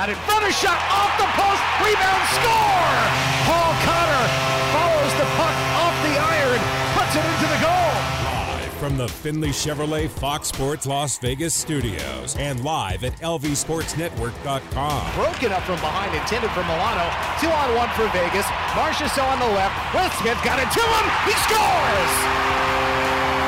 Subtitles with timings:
[0.00, 1.60] Out in front of shot off the post.
[1.84, 2.96] Rebound score.
[3.44, 4.24] Paul Cotter
[4.72, 6.56] follows the puck off the iron,
[6.96, 7.92] puts it into the goal.
[8.24, 15.14] Live from the Findlay Chevrolet Fox Sports Las Vegas studios and live at lvsportsnetwork.com.
[15.14, 17.04] Broken up from behind, intended for Milano.
[17.36, 18.46] Two on one for Vegas.
[18.72, 19.76] Marchessault on the left.
[19.92, 21.04] Will Smith got it to him.
[21.28, 22.12] He scores.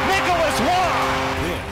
[0.04, 1.01] Nicholas Roy.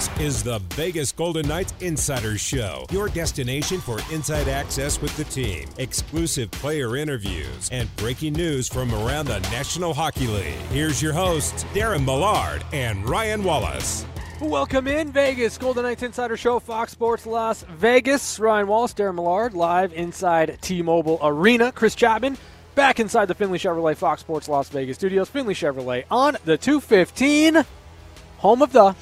[0.00, 5.24] This is the Vegas Golden Knights Insider Show, your destination for inside access with the
[5.24, 10.54] team, exclusive player interviews, and breaking news from around the National Hockey League.
[10.70, 14.06] Here's your hosts, Darren Millard and Ryan Wallace.
[14.40, 18.38] Welcome in Vegas, Golden Knights Insider Show, Fox Sports Las Vegas.
[18.38, 21.72] Ryan Wallace, Darren Millard, live inside T-Mobile Arena.
[21.72, 22.38] Chris Chapman
[22.74, 25.28] back inside the Findlay Chevrolet Fox Sports Las Vegas studios.
[25.28, 27.66] Findlay Chevrolet on the 215,
[28.38, 28.96] home of the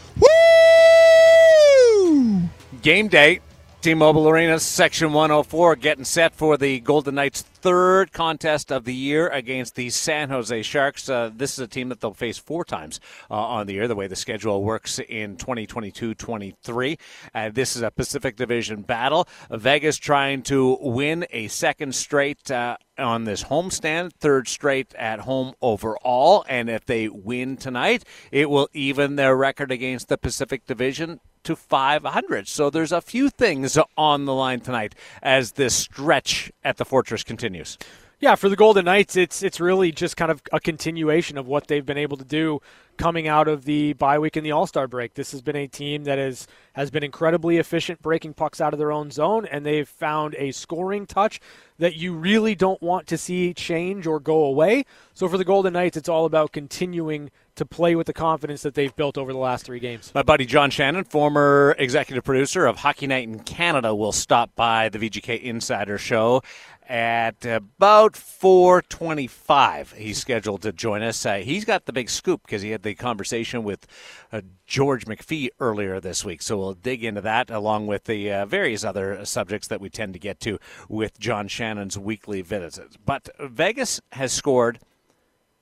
[2.82, 3.40] Game day,
[3.80, 9.28] T-Mobile Arena, Section 104, getting set for the Golden Knights' third contest of the year
[9.28, 11.08] against the San Jose Sharks.
[11.08, 12.98] Uh, this is a team that they'll face four times
[13.30, 16.98] uh, on the year, the way the schedule works in 2022-23.
[17.34, 19.28] Uh, this is a Pacific Division battle.
[19.50, 25.54] Vegas trying to win a second straight uh, on this homestand, third straight at home
[25.62, 26.44] overall.
[26.48, 31.56] And if they win tonight, it will even their record against the Pacific Division to
[31.56, 32.48] 500.
[32.48, 37.22] So there's a few things on the line tonight as this stretch at the Fortress
[37.22, 37.78] continues.
[38.20, 41.68] Yeah, for the Golden Knights, it's it's really just kind of a continuation of what
[41.68, 42.60] they've been able to do
[42.96, 45.14] coming out of the bye week and the All Star break.
[45.14, 48.80] This has been a team that is has been incredibly efficient breaking pucks out of
[48.80, 51.38] their own zone, and they've found a scoring touch
[51.78, 54.84] that you really don't want to see change or go away.
[55.14, 58.74] So for the Golden Knights, it's all about continuing to play with the confidence that
[58.74, 60.10] they've built over the last three games.
[60.14, 64.88] My buddy John Shannon, former executive producer of Hockey Night in Canada, will stop by
[64.88, 66.42] the VGK Insider Show
[66.88, 69.92] at about 4:25.
[69.92, 71.24] He's scheduled to join us.
[71.26, 73.86] Uh, he's got the big scoop because he had the conversation with
[74.32, 76.40] uh, George McPhee earlier this week.
[76.40, 80.14] So we'll dig into that along with the uh, various other subjects that we tend
[80.14, 80.58] to get to
[80.88, 82.96] with John Shannon's weekly visits.
[83.04, 84.78] But Vegas has scored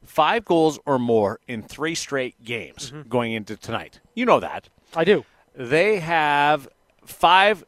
[0.06, 3.08] five goals or more in three straight games mm-hmm.
[3.08, 4.00] going into tonight.
[4.14, 4.68] You know that.
[4.94, 5.24] I do.
[5.54, 6.68] They have
[7.04, 7.64] five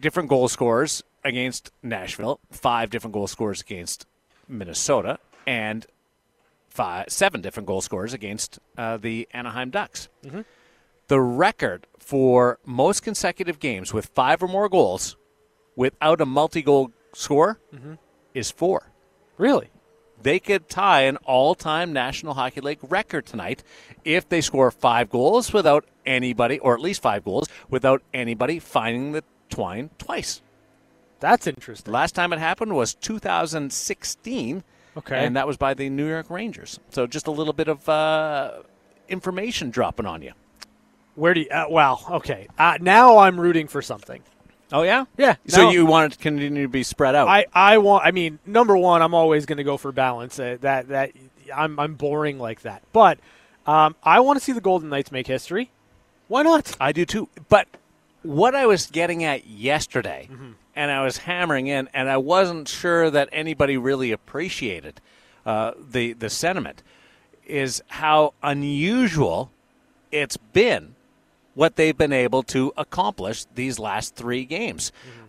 [0.00, 4.06] different goal scorers against Nashville, five different goal scorers against
[4.48, 5.86] Minnesota, and
[6.68, 10.08] five, seven different goal scorers against uh, the Anaheim Ducks.
[10.24, 10.40] Mm-hmm.
[11.08, 15.16] The record for most consecutive games with five or more goals
[15.76, 17.94] without a multi goal score mm-hmm.
[18.34, 18.90] is four.
[19.36, 19.70] Really?
[20.22, 23.62] They could tie an all time National Hockey League record tonight
[24.04, 29.12] if they score five goals without anybody, or at least five goals, without anybody finding
[29.12, 30.42] the twine twice.
[31.20, 31.92] That's interesting.
[31.92, 34.64] Last time it happened was 2016.
[34.96, 35.24] Okay.
[35.24, 36.78] And that was by the New York Rangers.
[36.90, 38.62] So just a little bit of uh,
[39.08, 40.32] information dropping on you.
[41.14, 42.48] Where do you, uh, well, okay.
[42.58, 44.22] Uh, now I'm rooting for something.
[44.72, 45.36] Oh yeah, yeah.
[45.46, 47.28] So you want it to continue to be spread out?
[47.28, 48.06] I, I want.
[48.06, 50.38] I mean, number one, I'm always going to go for balance.
[50.38, 51.12] Uh, that that
[51.54, 52.82] I'm I'm boring like that.
[52.92, 53.18] But
[53.66, 55.70] um, I want to see the Golden Knights make history.
[56.28, 56.74] Why not?
[56.80, 57.28] I do too.
[57.50, 57.68] But
[58.22, 60.52] what I was getting at yesterday, mm-hmm.
[60.74, 65.00] and I was hammering in, and I wasn't sure that anybody really appreciated
[65.44, 66.82] uh, the the sentiment,
[67.46, 69.50] is how unusual
[70.10, 70.94] it's been
[71.54, 74.92] what they've been able to accomplish these last three games.
[75.06, 75.22] Mm-hmm.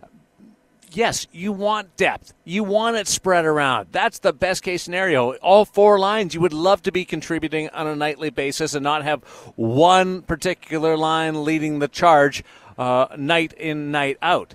[0.92, 2.32] Yes, you want depth.
[2.44, 3.88] You want it spread around.
[3.90, 5.34] That's the best case scenario.
[5.36, 9.02] All four lines, you would love to be contributing on a nightly basis and not
[9.02, 9.24] have
[9.56, 12.44] one particular line leading the charge
[12.78, 14.54] uh, night in, night out.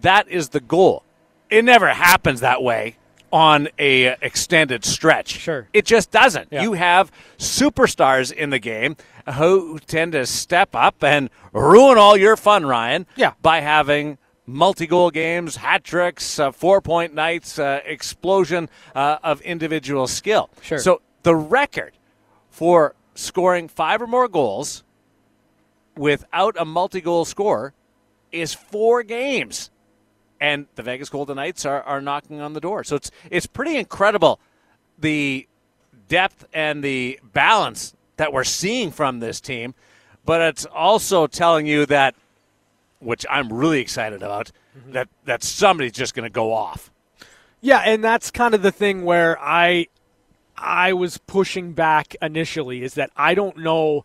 [0.00, 1.04] That is the goal.
[1.50, 2.96] It never happens that way
[3.34, 5.40] on a extended stretch.
[5.40, 5.66] Sure.
[5.72, 6.48] It just doesn't.
[6.52, 6.62] Yeah.
[6.62, 8.96] You have superstars in the game
[9.34, 13.08] who tend to step up and ruin all your fun, Ryan.
[13.16, 13.32] Yeah.
[13.42, 20.48] By having multi-goal games, hat tricks, uh, four-point nights, uh, explosion uh, of individual skill.
[20.62, 20.78] Sure.
[20.78, 21.94] So the record
[22.50, 24.84] for scoring five or more goals
[25.96, 27.74] without a multi-goal score
[28.30, 29.72] is four games,
[30.44, 32.84] and the Vegas Golden Knights are, are knocking on the door.
[32.84, 34.38] So it's it's pretty incredible
[34.98, 35.48] the
[36.08, 39.74] depth and the balance that we're seeing from this team,
[40.24, 42.14] but it's also telling you that,
[43.00, 44.92] which I'm really excited about, mm-hmm.
[44.92, 46.90] that that somebody's just going to go off.
[47.62, 49.86] Yeah, and that's kind of the thing where I
[50.58, 54.04] I was pushing back initially is that I don't know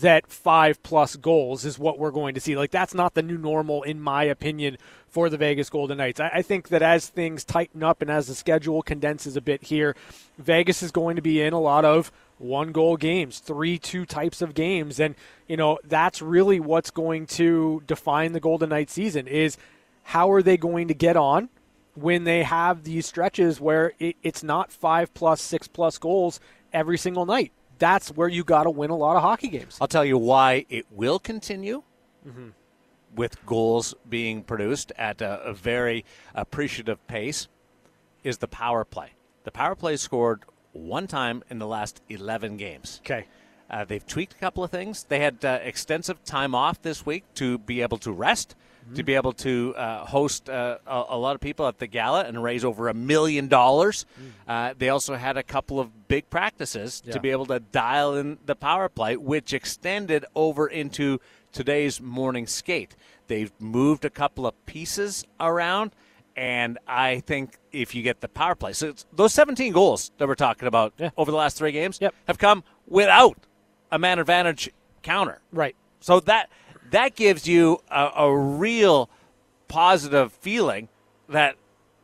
[0.00, 2.56] that five plus goals is what we're going to see.
[2.56, 4.76] Like that's not the new normal, in my opinion,
[5.08, 6.20] for the Vegas Golden Knights.
[6.20, 9.96] I, think that as things tighten up and as the schedule condenses a bit here,
[10.38, 14.40] Vegas is going to be in a lot of one goal games, three two types
[14.40, 15.14] of games, and
[15.46, 19.58] you know that's really what's going to define the Golden Knights season is
[20.04, 21.50] how are they going to get on
[21.94, 26.40] when they have these stretches where it, it's not five plus six plus goals
[26.72, 29.76] every single night that's where you got to win a lot of hockey games.
[29.80, 31.82] I'll tell you why it will continue.
[32.26, 32.50] Mm-hmm.
[33.16, 37.48] With goals being produced at a, a very appreciative pace,
[38.22, 39.14] is the power play.
[39.44, 43.00] The power play scored one time in the last 11 games.
[43.04, 43.26] Okay.
[43.70, 45.04] Uh, they've tweaked a couple of things.
[45.04, 48.54] They had uh, extensive time off this week to be able to rest
[48.84, 48.94] mm-hmm.
[48.94, 52.24] to be able to uh, host uh, a, a, lot of people at the gala
[52.24, 54.06] and raise over a million dollars.
[54.20, 54.30] Mm.
[54.48, 57.12] Uh, they also had a couple of big practices yeah.
[57.12, 61.20] to be able to dial in the power play, which extended over into
[61.52, 62.96] today's morning skate.
[63.26, 65.92] They've moved a couple of pieces around.
[66.36, 70.34] And I think if you get the power play, so those 17 goals that we're
[70.34, 71.10] talking about yeah.
[71.16, 72.14] over the last three games yep.
[72.26, 73.36] have come without
[73.92, 74.70] a man advantage
[75.02, 75.40] counter.
[75.52, 75.76] Right.
[76.00, 76.48] So that
[76.90, 79.08] that gives you a, a real
[79.68, 80.88] positive feeling
[81.28, 81.56] that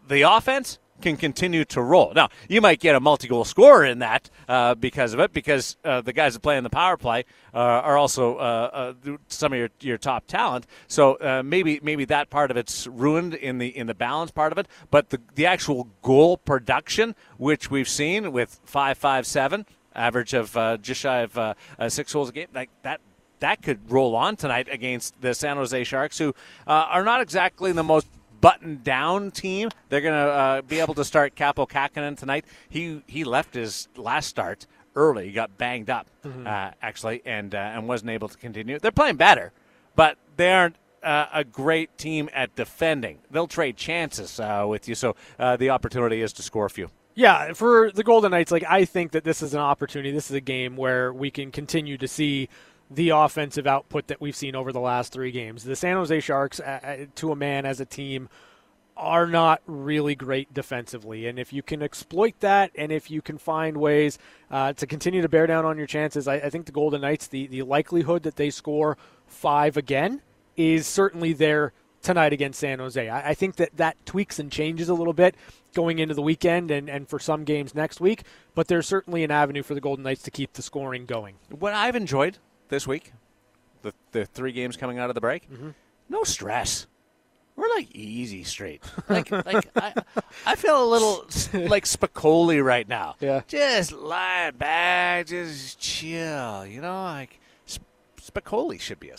[0.09, 2.13] the offense can continue to roll.
[2.15, 6.01] Now, you might get a multi-goal scorer in that uh, because of it, because uh,
[6.01, 9.59] the guys that play in the power play uh, are also uh, uh, some of
[9.59, 10.67] your, your top talent.
[10.89, 14.53] So uh, maybe maybe that part of it's ruined in the in the balance part
[14.53, 14.69] of it.
[14.91, 20.81] But the the actual goal production, which we've seen with five five seven average of
[20.83, 21.57] just shy of
[21.93, 23.01] six goals a game, like that
[23.41, 26.31] that could roll on tonight against the San Jose Sharks, who
[26.67, 28.09] uh, are not exactly the most
[28.41, 29.69] buttoned down team.
[29.89, 32.45] They're going to uh, be able to start Kaapo Kähkönen tonight.
[32.69, 35.27] He he left his last start early.
[35.27, 36.47] He got banged up mm-hmm.
[36.47, 38.79] uh, actually, and uh, and wasn't able to continue.
[38.79, 39.53] They're playing better,
[39.95, 40.77] but they aren't.
[41.03, 43.19] Uh, a great team at defending.
[43.31, 46.91] They'll trade chances uh, with you, so the opportunity is to score a few.
[47.17, 50.11] Yeah, for the Golden Knights, like I think that this is an opportunity.
[50.11, 52.51] This is a game where we can continue to see
[52.91, 55.65] the offensive output that we've seen over the last three games.
[55.65, 56.61] The San Jose Sharks,
[57.17, 58.29] to a man as a team,
[58.97, 61.27] are not really great defensively.
[61.27, 64.19] And if you can exploit that and if you can find ways
[64.51, 67.27] uh, to continue to bear down on your chances, I, I, think the Golden Knights,
[67.27, 68.97] the, the likelihood that they score
[69.27, 70.23] five again
[70.57, 73.07] is certainly there tonight against San Jose.
[73.09, 75.35] I, I think that that tweaks and changes a little bit
[75.75, 78.23] going into the weekend and, and for some games next week,
[78.55, 81.35] but there's certainly an avenue for the Golden Knights to keep the scoring going.
[81.51, 82.39] What I've enjoyed
[82.69, 83.13] this week,
[83.83, 85.71] the the three games coming out of the break, mm-hmm.
[86.09, 86.87] no stress.
[87.55, 88.83] We're like easy straight.
[89.09, 89.95] Like like I,
[90.45, 91.25] I feel a little
[91.69, 93.17] like Spicoli right now.
[93.21, 96.67] Yeah, just lie back, just chill.
[96.67, 97.41] You know, like
[98.21, 99.19] Spicoli should be a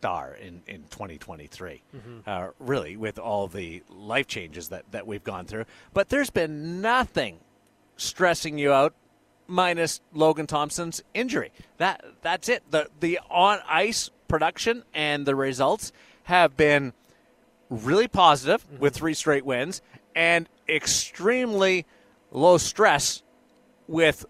[0.00, 1.82] star in, in 2023.
[1.94, 2.18] Mm-hmm.
[2.26, 5.66] Uh, really, with all the life changes that, that we've gone through.
[5.92, 7.40] But there's been nothing
[7.96, 8.94] stressing you out
[9.50, 11.52] minus Logan Thompson's injury.
[11.78, 12.62] That that's it.
[12.70, 15.92] The the on ice production and the results
[16.24, 16.92] have been
[17.68, 18.78] really positive mm-hmm.
[18.78, 19.82] with three straight wins
[20.14, 21.86] and extremely
[22.30, 23.22] low stress
[23.86, 24.24] with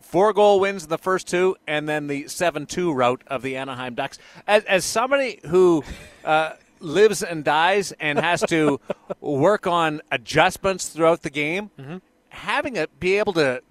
[0.00, 3.94] four goal wins in the first two and then the 7-2 route of the Anaheim
[3.94, 4.18] Ducks.
[4.46, 5.82] As, as somebody who
[6.24, 8.80] uh, lives and dies and has to
[9.20, 11.96] work on adjustments throughout the game, mm-hmm.
[12.28, 13.62] having it be able to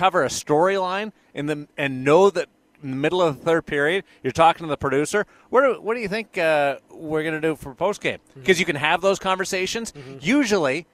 [0.00, 2.48] cover a storyline in the and know that
[2.82, 5.26] in the middle of the third period you're talking to the producer.
[5.50, 8.16] What do, what do you think uh, we're going to do for post game?
[8.32, 8.60] Because mm-hmm.
[8.60, 9.92] you can have those conversations.
[9.92, 10.16] Mm-hmm.
[10.22, 10.86] Usually,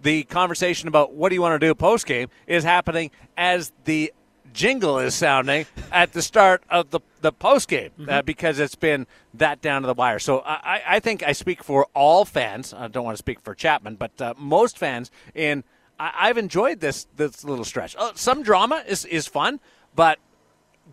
[0.00, 4.14] the conversation about what do you want to do post game is happening as the
[4.54, 8.10] jingle is sounding at the start of the, the post game uh, mm-hmm.
[8.10, 10.18] uh, because it's been that down to the wire.
[10.18, 12.72] So I, I think I speak for all fans.
[12.72, 15.64] I don't want to speak for Chapman, but uh, most fans in
[15.98, 17.94] I, have enjoyed this this little stretch.
[17.96, 19.60] Uh, some drama is is fun,
[19.94, 20.18] but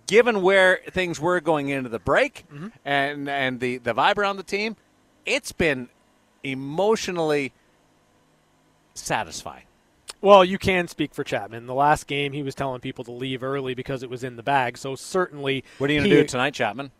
[0.07, 2.67] given where things were going into the break mm-hmm.
[2.85, 4.75] and and the the vibe around the team,
[5.25, 5.89] it's been
[6.43, 7.53] emotionally
[8.93, 9.63] satisfying.
[10.21, 11.65] Well, you can speak for Chapman.
[11.65, 14.43] The last game, he was telling people to leave early because it was in the
[14.43, 14.77] bag.
[14.77, 16.91] So certainly, what are you going to do tonight, Chapman?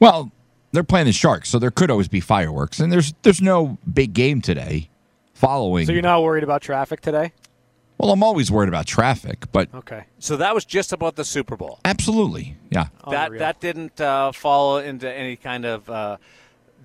[0.00, 0.32] well,
[0.72, 4.14] they're playing the Sharks, so there could always be fireworks, and there's there's no big
[4.14, 4.88] game today
[5.42, 5.86] following.
[5.86, 7.32] So you're not worried about traffic today?
[7.98, 10.04] Well, I'm always worried about traffic, but okay.
[10.18, 11.78] So that was just about the Super Bowl.
[11.84, 12.86] Absolutely, yeah.
[13.08, 13.38] That Unreal.
[13.40, 16.16] that didn't uh, fall into any kind of uh,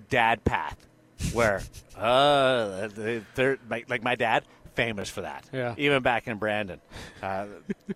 [0.10, 0.78] dad path
[1.34, 1.62] where
[1.98, 2.88] uh,
[3.36, 4.44] they're like, like my dad,
[4.76, 5.46] famous for that.
[5.52, 5.76] Yeah.
[5.78, 6.82] Even back in Brandon,
[7.24, 7.46] uh,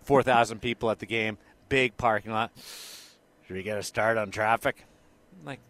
[0.04, 1.38] four thousand people at the game,
[1.68, 2.50] big parking lot.
[3.46, 4.84] Should we get a start on traffic?
[5.40, 5.60] I'm like,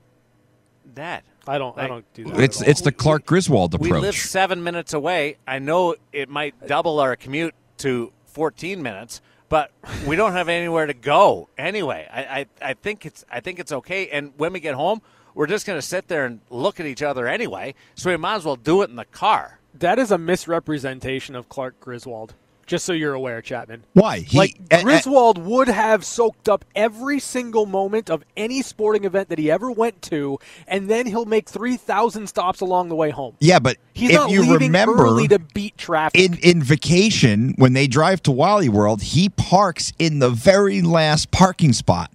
[0.94, 1.22] Dad.
[1.46, 1.76] I don't.
[1.76, 2.40] I don't do that.
[2.40, 2.70] It's at all.
[2.70, 3.90] it's the Clark Griswold approach.
[3.90, 5.37] We live seven minutes away.
[5.46, 9.72] I know it might double our commute to 14 minutes, but
[10.06, 12.08] we don't have anywhere to go anyway.
[12.12, 14.08] I, I, I think it's I think it's okay.
[14.08, 15.02] And when we get home,
[15.34, 17.75] we're just going to sit there and look at each other anyway.
[17.94, 19.58] So we might as well do it in the car.
[19.75, 22.34] that is a misrepresentation of Clark Griswold.
[22.66, 23.85] Just so you're aware, Chapman.
[23.92, 24.21] Why?
[24.21, 29.38] He, like Griswold would have soaked up every single moment of any sporting event that
[29.38, 33.37] he ever went to, and then he'll make three thousand stops along the way home.
[33.40, 36.21] yeah, but He's if not you leaving remember, early to beat traffic.
[36.21, 41.31] in in vacation when they drive to Wally World, he parks in the very last
[41.31, 42.11] parking spot.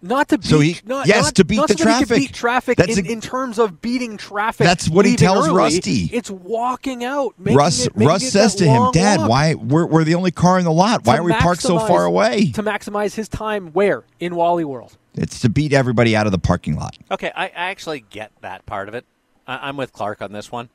[0.00, 1.98] Not to beat, So he- not, yes, not- to beat not the so that he
[1.98, 2.28] could traffic.
[2.28, 4.64] beat traffic That's in, a- in terms of beating traffic.
[4.66, 5.56] That's what he tells early.
[5.56, 6.10] Rusty.
[6.12, 7.34] It's walking out.
[7.38, 10.30] Making Russ it, Russ it says to him, "Dad, walk why we're, we're the only
[10.30, 11.04] car in the lot?
[11.04, 12.52] Why to are we parked so far away?
[12.52, 14.96] To maximize his time where in Wally World.
[15.14, 18.64] It's to beat everybody out of the parking lot." Okay, I, I actually get that
[18.66, 19.04] part of it.
[19.46, 20.68] I, I'm with Clark on this one.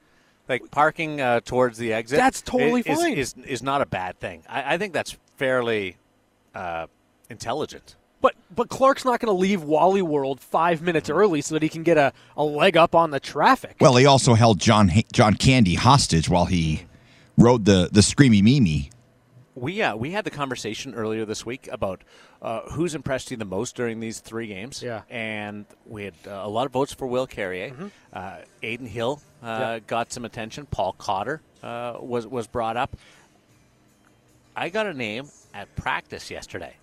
[0.49, 2.17] Like parking uh, towards the exit.
[2.17, 3.13] That's totally is, fine.
[3.13, 4.43] Is, is not a bad thing.
[4.49, 5.95] I, I think that's fairly
[6.53, 6.87] uh,
[7.29, 7.95] intelligent.
[8.23, 11.67] But but Clark's not going to leave Wally World five minutes early so that he
[11.69, 13.75] can get a, a leg up on the traffic.
[13.81, 16.85] Well, he also held John John Candy hostage while he
[17.37, 18.89] rode the the Screamy Mimi.
[19.55, 22.01] We uh, we had the conversation earlier this week about
[22.41, 24.81] uh, who's impressed you the most during these three games.
[24.81, 25.01] Yeah.
[25.09, 27.91] and we had uh, a lot of votes for Will Carrier.
[28.13, 29.79] Uh, Adin Hill uh, Yeah.
[29.85, 30.65] got some attention.
[30.71, 32.95] Paul Cotter uh, was was brought up.
[34.55, 36.75] I got a name at practice yesterday.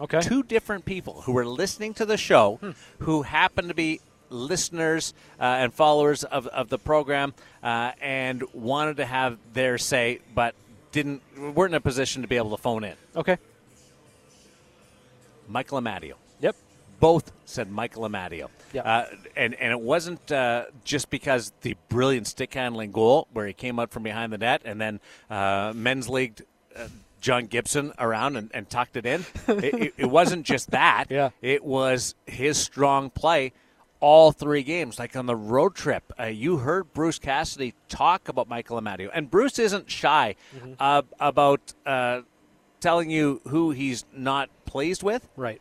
[0.00, 0.20] Okay.
[0.20, 2.58] Two different people who were listening to the show,
[3.00, 4.00] who happened to be
[4.30, 10.20] listeners uh, and followers of, of the program, uh, and wanted to have their say,
[10.34, 10.54] but
[10.92, 11.22] didn't
[11.54, 12.94] weren't in a position to be able to phone in.
[13.16, 13.38] Okay.
[15.48, 16.14] Michael Amadio.
[16.40, 16.56] Yep.
[17.00, 18.48] Both said Michael Amadio.
[18.72, 18.82] Yeah.
[18.82, 23.52] Uh, and, and it wasn't uh, just because the brilliant stick handling goal where he
[23.52, 25.00] came out from behind the net and then
[25.30, 26.42] uh, men's league
[26.76, 26.88] uh,
[27.20, 29.24] John Gibson around and, and tucked it in.
[29.48, 31.06] it, it, it wasn't just that.
[31.10, 31.30] Yeah.
[31.42, 33.52] It was his strong play
[34.00, 34.98] all three games.
[34.98, 39.10] Like on the road trip, uh, you heard Bruce Cassidy talk about Michael Amadio.
[39.12, 40.36] And Bruce isn't shy
[40.78, 42.20] uh, about uh,
[42.80, 45.60] telling you who he's not pleased with Right.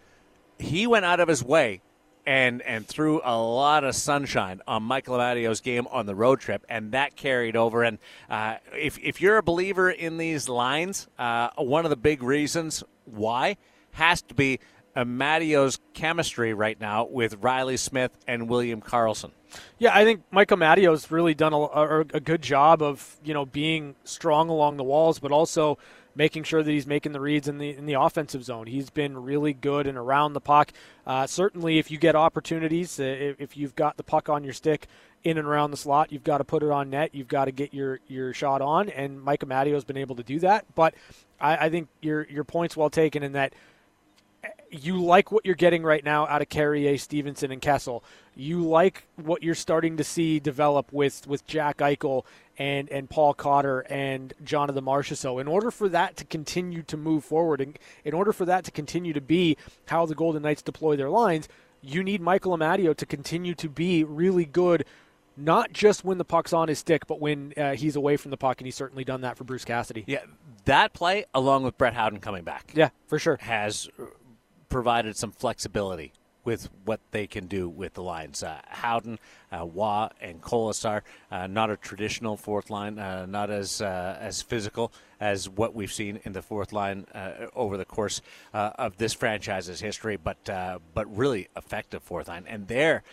[0.59, 1.81] he went out of his way
[2.27, 6.65] and and threw a lot of sunshine on Michael Amadio's game on the road trip,
[6.67, 7.83] and that carried over.
[7.83, 7.97] And
[8.29, 12.83] uh, if if you're a believer in these lines, uh, one of the big reasons
[13.05, 13.55] why
[13.93, 14.59] has to be
[14.95, 19.31] Amadio's chemistry right now with Reilly Smith and William Karlsson.
[19.79, 23.45] Yeah, I think Michael Amadio's really done a, a, a good job of you know
[23.45, 25.77] being strong along the walls, but also
[26.17, 28.67] making sure that he's making the reads in the in the offensive zone.
[28.67, 30.73] He's been really good and around the puck.
[31.05, 34.87] Uh, certainly, if you get opportunities, uh, if, you've got the puck on your stick
[35.23, 37.13] in and around the slot, you've got to put it on net.
[37.13, 40.23] You've got to get your your shot on, and Mike Amadio has been able to
[40.23, 40.65] do that.
[40.75, 40.95] But
[41.39, 43.53] I, I think your your point's well taken in that
[44.69, 48.03] you like what you're getting right now out of Carrier, Stephenson, and Kessel.
[48.35, 52.23] You like what you're starting to see develop with, with Jack Eichel
[52.57, 55.15] and, and Paul Cotter and Jonathan Marcia.
[55.15, 58.63] So, in order for that to continue to move forward, and in order for that
[58.65, 61.47] to continue to be how the Golden Knights deploy their lines,
[61.81, 64.85] you need Michael Amadio to continue to be really good.
[65.39, 68.37] Not just when the puck's on his stick, but when uh, he's away from the
[68.37, 70.03] puck, and he's certainly done that for Bruce Cassidy.
[70.07, 70.21] Yeah,
[70.65, 73.37] that play, along with Brett Howden coming back, Yeah, for sure.
[73.41, 73.87] has
[74.69, 76.11] provided some flexibility
[76.47, 78.41] with what they can do with the lines.
[78.41, 79.19] Uh, Howden,
[79.51, 84.41] uh, Roy, and Kolesar, uh, not a traditional fourth line, uh, not as uh, as
[84.41, 88.21] physical as what we've seen in the fourth line uh, over the course
[88.53, 93.03] uh, of this franchise's history, but uh, but really effective fourth line, and they're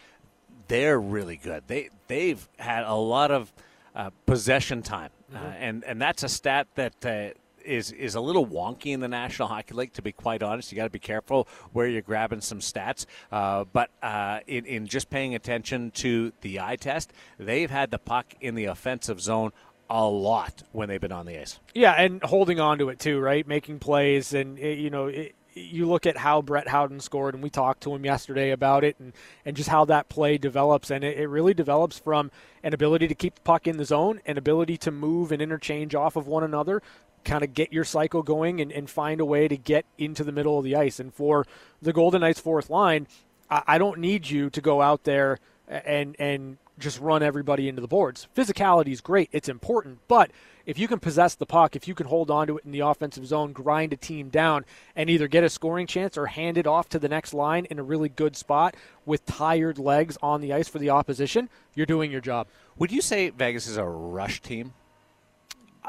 [0.68, 1.64] they're really good.
[1.66, 3.52] They they've had a lot of
[3.96, 7.34] uh, possession time, uh, and and that's a stat that.
[7.64, 10.70] Is, is a little wonky in the National Hockey League, to be quite honest.
[10.70, 13.06] You got to be careful where you're grabbing some stats.
[13.32, 17.98] Uh, but uh, in, in just paying attention to the eye test, they've had the
[17.98, 19.52] puck in the offensive zone
[19.90, 21.58] a lot when they've been on the ice.
[21.74, 23.46] Yeah, and holding on to it too, right?
[23.46, 27.42] Making plays, and eh, you know, it, you look at how Brett Howden scored, and
[27.42, 29.12] we talked to him yesterday about it, and,
[29.44, 32.30] and just how that play develops, and it, it really develops from
[32.62, 35.94] an ability to keep the puck in the zone, an ability to move and interchange
[35.94, 36.82] off of one another,
[37.24, 40.32] kind of get your cycle going, and, and find a way to get into the
[40.32, 41.00] middle of the ice.
[41.00, 41.46] And for
[41.80, 43.06] the Golden Knights' fourth line,
[43.50, 45.38] I, I don't need you to go out there
[45.68, 48.26] and and just run everybody into the boards.
[48.34, 50.30] Physicality is great, it's important, but
[50.66, 52.80] if you can possess the puck, if you can hold on to it in the
[52.80, 54.64] offensive zone, grind a team down,
[54.96, 57.78] and either get a scoring chance or hand it off to the next line in
[57.78, 62.10] a really good spot with tired legs on the ice for the opposition, you're doing
[62.10, 62.48] your job.
[62.78, 64.72] Would you say Vegas is a rush team?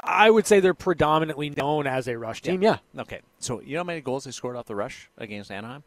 [0.02, 2.62] I would say they're predominantly known as a rush team.
[2.62, 2.78] Yeah.
[2.92, 3.02] yeah.
[3.02, 3.20] Okay.
[3.38, 5.82] So you know how many goals they scored off the rush against Anaheim?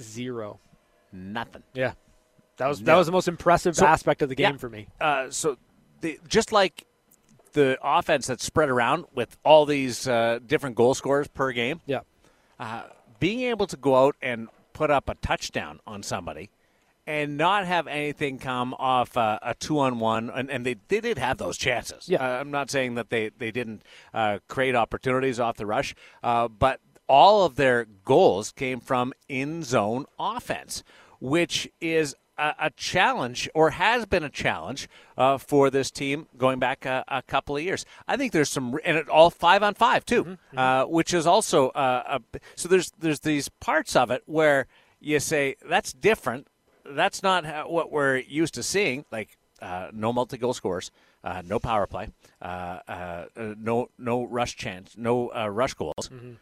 [0.00, 0.60] Zero.
[1.12, 1.62] Nothing.
[1.72, 1.92] Yeah.
[2.56, 4.58] That was that was the most impressive so, aspect of the game yeah.
[4.58, 4.88] for me.
[5.00, 5.56] Uh, so,
[6.00, 6.84] the, just like
[7.52, 11.80] the offense that's spread around with all these uh, different goal scorers per game.
[11.86, 12.00] Yeah.
[12.58, 12.82] Uh,
[13.20, 16.50] being able to go out and put up a touchdown on somebody
[17.08, 21.00] and not have anything come off uh, a two on one, and, and they, they
[21.00, 22.06] did have those chances.
[22.06, 22.22] Yeah.
[22.22, 26.48] Uh, I'm not saying that they, they didn't uh, create opportunities off the rush, uh,
[26.48, 30.84] but all of their goals came from in zone offense,
[31.18, 34.86] which is a, a, challenge or has been a challenge
[35.16, 37.86] uh, for this team going back a, a, couple of years.
[38.06, 40.58] I think there's some, and it, all five on five too, mm-hmm.
[40.58, 44.66] uh, which is also uh, a, so there's there's these parts of it where
[45.00, 46.48] you say that's different
[46.90, 49.04] that's not how, what we're used to seeing.
[49.10, 50.90] Like uh, no multi goal scores,
[51.24, 52.08] uh, no power play,
[52.40, 55.94] uh, uh, no no rush chance, no uh, rush goals.
[56.10, 56.32] Mm-hmm.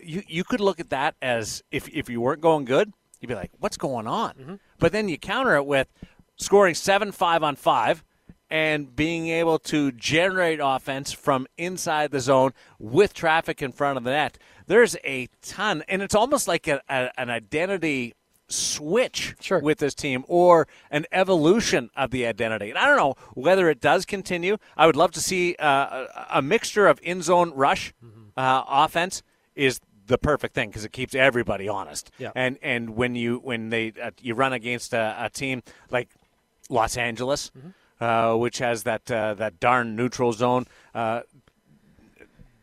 [0.00, 3.34] You you could look at that as if if you weren't going good, you'd be
[3.34, 4.34] like, what's going on?
[4.34, 4.54] Mm-hmm.
[4.78, 5.88] But then you counter it with
[6.36, 8.04] scoring seven five on five.
[8.50, 14.04] And being able to generate offense from inside the zone with traffic in front of
[14.04, 18.12] the net, there's a ton, and it's almost like a, a, an identity
[18.52, 19.60] switch sure.
[19.60, 22.70] with this team or an evolution of the identity.
[22.70, 24.58] And I don't know whether it does continue.
[24.76, 28.20] I would love to see uh, a mixture of in zone rush mm-hmm.
[28.36, 29.22] uh, offense
[29.54, 32.10] is the perfect thing because it keeps everybody honest.
[32.18, 32.32] Yeah.
[32.34, 36.08] And and when you when they uh, you run against a, a, team like
[36.68, 37.50] Los Angeles.
[37.56, 37.68] Mm-hmm.
[38.00, 41.20] Uh, which has that uh, that darn neutral zone uh,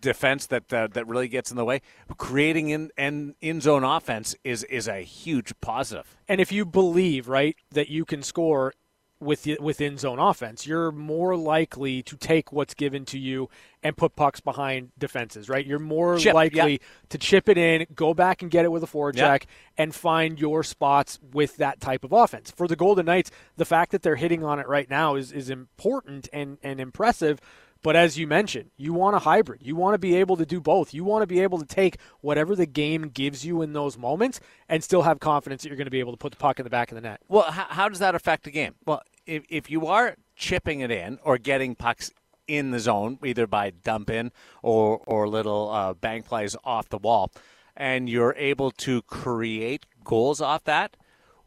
[0.02, 1.82] defense that uh, that really gets in the way.
[2.18, 6.16] Creating in and in zone offense is is a huge positive.
[6.28, 8.74] And if you believe right that you can score
[9.22, 13.50] with within zone offense, you're more likely to take what's given to you
[13.84, 15.66] and put pucks behind defenses, right?
[15.66, 16.82] You're more chip, likely yep.
[17.10, 19.46] to chip it in, go back and get it with a forecheck, yep.
[19.78, 22.52] and find your spots with that type of offense.
[22.52, 25.50] For the Golden Knights, the fact that they're hitting on it right now is is
[25.50, 27.42] important and and impressive
[27.82, 29.62] but as you mentioned, you want a hybrid.
[29.64, 30.94] You want to be able to do both.
[30.94, 34.40] You want to be able to take whatever the game gives you in those moments
[34.68, 36.64] and still have confidence that you're going to be able to put the puck in
[36.64, 37.22] the back of the net.
[37.28, 38.76] Well, how, how does that affect the game?
[38.86, 42.12] Well, if, if you are chipping it in or getting pucks
[42.48, 46.98] in the zone, either by dump in or, or little uh, bank plays off the
[46.98, 47.32] wall,
[47.78, 50.98] and you're able to create goals off that,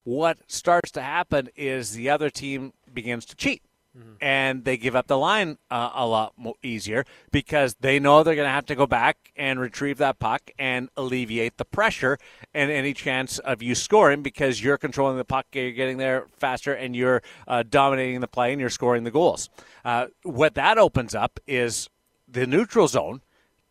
[0.05, 3.63] what starts to happen is the other team begins to cheat
[3.97, 4.13] Mm-hmm.
[4.23, 8.35] And they give up the line uh, a lot more easier because they know they're
[8.35, 12.19] going to have to go back and retrieve that puck and alleviate the pressure
[12.55, 16.73] and any chance of you scoring because you're controlling the puck, you're getting there faster,
[16.73, 19.51] and you're uh, dominating the play and you're scoring the goals.
[19.85, 21.91] Uh, what that opens up is
[22.27, 23.21] the neutral zone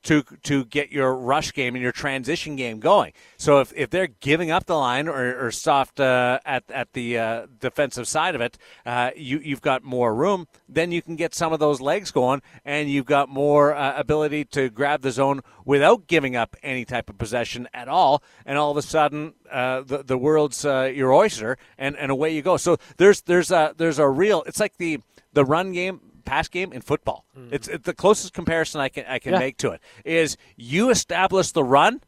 [0.04, 3.14] to to get your rush game and your transition game going.
[3.38, 7.18] So if, if they're giving up the line or, or soft uh, at at the
[7.18, 10.48] uh, defensive side of it, uh, you you've got more room.
[10.68, 14.46] Then you can get some of those legs going, and you've got more uh, ability
[14.46, 18.24] to grab the zone without giving up any type of possession at all.
[18.46, 22.34] And all of a sudden, uh, the the world's uh, your oyster, and, and away
[22.34, 22.58] you go.
[22.58, 24.44] So there's there's a there's a real.
[24.48, 25.00] It's like the
[25.34, 27.26] the run game pass game in football.
[27.38, 27.54] Mm-hmm.
[27.54, 29.40] It's, it's, the closest comparison I can I can yeah.
[29.40, 32.02] make to it is you establish the run,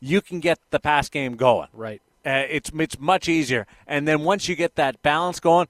[0.00, 1.68] you can get the pass game going.
[1.72, 2.02] Right.
[2.24, 5.68] Uh, it's it's much easier, and then once you get that balance going,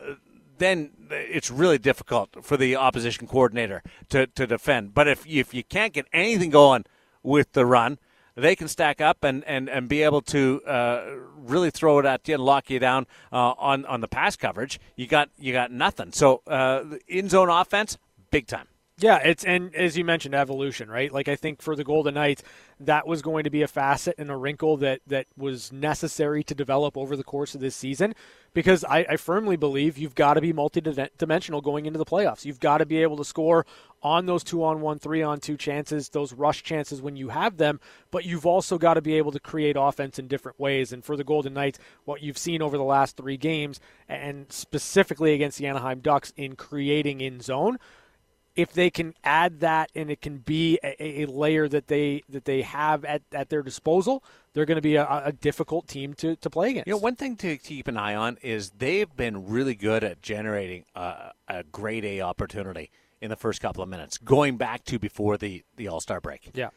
[0.00, 0.14] uh,
[0.58, 4.94] then it's really difficult for the opposition coordinator to, to defend.
[4.94, 6.84] But if if you can't get anything going
[7.22, 7.98] with the run,
[8.34, 11.04] they can stack up and, and, and be able to uh,
[11.36, 14.80] really throw it at you and lock you down uh, on on the pass coverage.
[14.96, 16.12] You got you got nothing.
[16.12, 17.98] So uh, in zone offense,
[18.30, 18.68] big time.
[19.02, 21.10] Yeah, it's and as you mentioned, evolution, right?
[21.10, 22.44] Like I think for the Golden Knights,
[22.78, 26.54] that was going to be a facet and a wrinkle that that was necessary to
[26.54, 28.14] develop over the course of this season,
[28.54, 32.44] because I, I firmly believe you've got to be multi-dimensional going into the playoffs.
[32.44, 33.66] You've got to be able to score
[34.04, 37.80] on those two-on-one, three-on-two chances, those rush chances when you have them,
[38.12, 40.92] but you've also got to be able to create offense in different ways.
[40.92, 45.34] And for the Golden Knights, what you've seen over the last three games, and specifically
[45.34, 47.78] against the Anaheim Ducks in creating in zone
[48.54, 52.44] if they can add that and it can be a, a layer that they that
[52.44, 56.36] they have at, at their disposal, they're going to be a, a, difficult team to,
[56.36, 56.86] to play against.
[56.86, 60.20] You know, one thing to keep an eye on is they've been really good at
[60.22, 64.98] generating a, a grade A opportunity in the first couple of minutes, going back to
[64.98, 66.50] before the, the All Star break.
[66.54, 66.70] Yeah.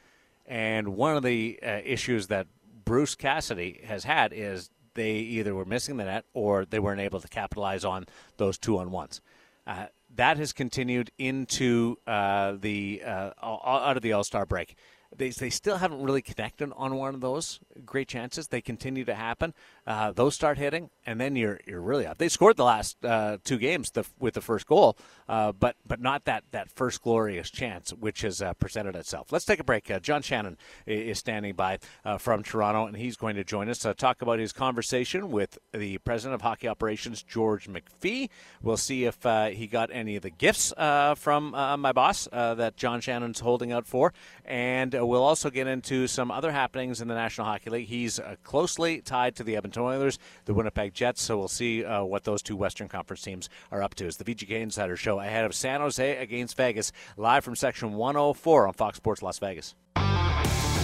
[0.45, 2.47] And one of the uh, issues that
[2.85, 7.19] Bruce Cassidy has had is they either were missing the net or they weren't able
[7.19, 8.05] to capitalize on
[8.38, 9.21] those two on ones.
[9.65, 14.75] Uh, that has continued into uh, the uh, out of the All Star break.
[15.17, 18.47] They, they still haven't really connected on one of those great chances.
[18.47, 19.54] They continue to happen.
[19.87, 22.17] Uh, those start hitting, and then you're you're really up.
[22.17, 24.97] They scored the last uh, two games the, with the first goal,
[25.29, 29.31] uh, but but not that, that first glorious chance which has uh, presented itself.
[29.31, 29.91] Let's take a break.
[29.91, 33.77] Uh, John Shannon is standing by uh, from Toronto, and he's going to join us
[33.79, 38.29] to talk about his conversation with the president of hockey operations, George McPhee.
[38.63, 39.19] We'll see if
[39.53, 44.13] he got any of the gifts from my boss that John Shannon's holding out for,
[44.45, 47.87] and we'll also get into some other happenings in the National Hockey League.
[47.87, 51.21] He's closely tied to the Edmonton Edmonton Oilers, the Winnipeg Jets.
[51.21, 54.05] So we'll see uh, what those two Western Conference teams are up to.
[54.05, 58.67] It's the VGK Insider Show ahead of San Jose against Vegas, live from Section 104
[58.67, 59.75] on Fox Sports Las Vegas.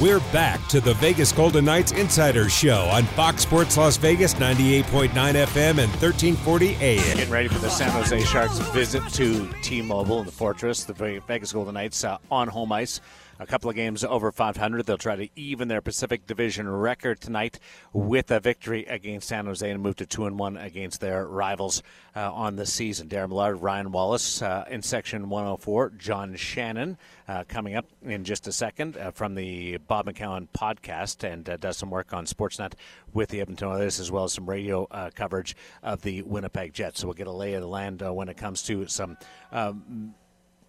[0.01, 5.09] We're back to the Vegas Golden Knights Insider Show on Fox Sports Las Vegas 98.9
[5.11, 7.17] FM and 1340 AM.
[7.17, 10.85] Getting ready for the San Jose Sharks visit to T-Mobile in the Fortress.
[10.85, 12.99] The Vegas Golden Knights uh, on home ice
[13.41, 14.85] a couple of games over 500.
[14.85, 17.59] They'll try to even their Pacific Division record tonight
[17.91, 21.81] with a victory against San Jose and move to two and one against their rivals
[22.15, 23.09] uh, on the season.
[23.09, 25.93] Darren Millard, Ryan Wallace uh, in section 104.
[25.97, 31.23] John Shannon uh, coming up in just a second uh, from the Bob McCown podcast
[31.23, 32.73] and uh, does some work on Sportsnet
[33.11, 36.99] with the Edmonton Oilers as well as some radio uh, coverage of the Winnipeg Jets.
[36.99, 39.17] So we'll get a lay of the land when it comes to some.
[39.51, 40.13] Um,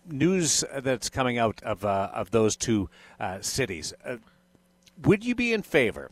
[0.06, 2.88] news that's coming out of uh, of those two
[3.20, 3.92] uh, cities.
[4.04, 4.16] Uh,
[5.04, 6.10] would you be in favor?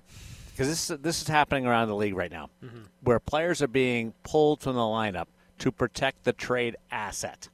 [0.50, 2.81] Because this this is happening around the league right now, mm-hmm.
[3.03, 5.26] where players are being pulled from the lineup
[5.59, 7.48] to protect the trade asset.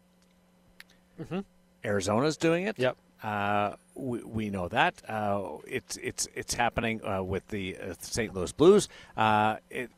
[1.20, 1.40] Mm-hmm.
[1.84, 2.78] Arizona's doing it.
[2.78, 2.96] Yep.
[3.22, 8.34] Uh, we, we, know that uh, it's it's it's happening uh, with the St.
[8.34, 8.88] Louis Blues.
[9.16, 9.90] It,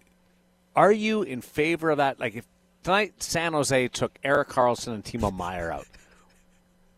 [0.77, 2.20] are you in favor of that?
[2.20, 2.46] Like if
[2.85, 5.87] tonight San Jose took Erik Karlsson and Timo Meier out,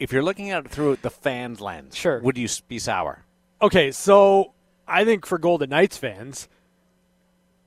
[0.01, 2.21] if you're looking at it through the fans' lens, sure.
[2.21, 3.23] would you be sour?
[3.63, 4.55] Okay, so
[4.89, 6.49] I think for Golden Knights fans,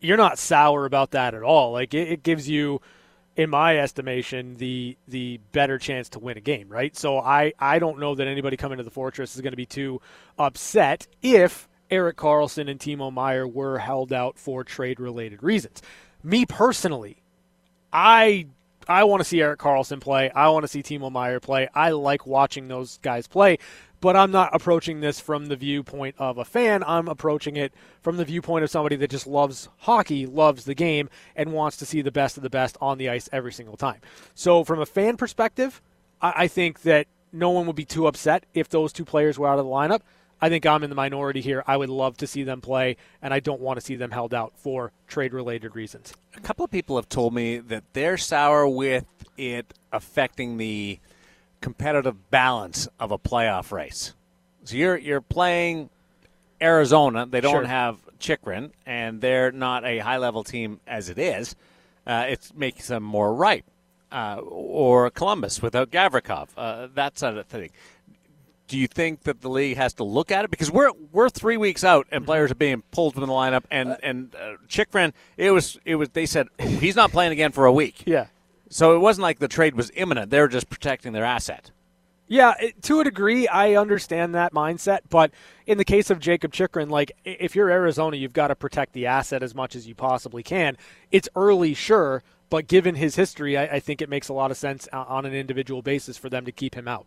[0.01, 1.71] you're not sour about that at all.
[1.71, 2.81] Like it, it gives you,
[3.37, 6.97] in my estimation, the the better chance to win a game, right?
[6.97, 9.67] So I I don't know that anybody coming to the Fortress is going to be
[9.67, 10.01] too
[10.37, 15.83] upset if Erik Karlsson and Timo Meier were held out for trade related reasons.
[16.23, 17.17] Me personally,
[17.91, 18.47] I
[18.87, 20.29] I want to see Erik Karlsson play.
[20.31, 21.67] I want to see Timo Meier play.
[21.73, 23.57] I like watching those guys play,
[24.01, 26.83] but I'm not approaching this from the viewpoint of a fan.
[26.85, 31.09] I'm approaching it from the viewpoint of somebody that just loves hockey, loves the game,
[31.35, 34.01] and wants to see the best of the best on the ice every single time.
[34.35, 35.81] So, from a fan perspective,
[36.21, 39.47] I, I think that no one would be too upset if those two players were
[39.47, 40.01] out of the lineup.
[40.43, 41.63] I think I'm in the minority here.
[41.65, 44.33] I would love to see them play, and I don't want to see them held
[44.33, 46.13] out for trade related reasons.
[46.35, 49.05] A couple of people have told me that they're sour with
[49.37, 50.99] it affecting the
[51.61, 54.15] competitive balance of a playoff race.
[54.65, 55.89] So you're you're playing
[56.61, 57.25] Arizona.
[57.25, 57.63] They don't sure.
[57.63, 61.55] have Chychrun, and they're not a high level team as it is.
[62.05, 63.63] Uh, it makes them more ripe.
[64.11, 66.49] Uh, or Columbus without Gavrikov.
[66.55, 67.71] Uh, that sort of thing
[68.67, 70.51] do you think that the league has to look at it?
[70.51, 73.89] Because we're we're three weeks out and players are being pulled from the lineup and
[73.89, 77.73] uh, and uh, it was it was they said he's not playing again for a
[77.73, 78.03] week.
[78.05, 78.27] Yeah.
[78.69, 80.31] So it wasn't like the trade was imminent.
[80.31, 81.71] They were just protecting their asset.
[82.27, 85.01] Yeah to a degree I understand that mindset.
[85.09, 85.31] But
[85.67, 89.05] in the case of Jacob Chychrun like if you're Arizona you've got to protect the
[89.05, 90.77] asset as much as you possibly can.
[91.11, 94.57] It's early sure but given his history I, I think it makes a lot of
[94.57, 97.05] sense on an individual basis for them to keep him out.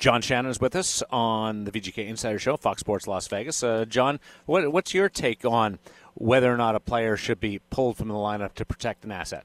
[0.00, 3.62] John Shannon is with us on the VGK Insider Show, Fox Sports Las Vegas.
[3.62, 5.78] Uh, John, what, what's your take on
[6.14, 9.44] whether or not a player should be pulled from the lineup to protect an asset?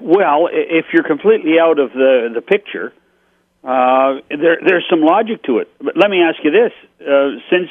[0.00, 2.92] Well, if you're completely out of the the picture,
[3.64, 5.72] uh, there there's some logic to it.
[5.80, 7.68] But let me ask you this: uh, since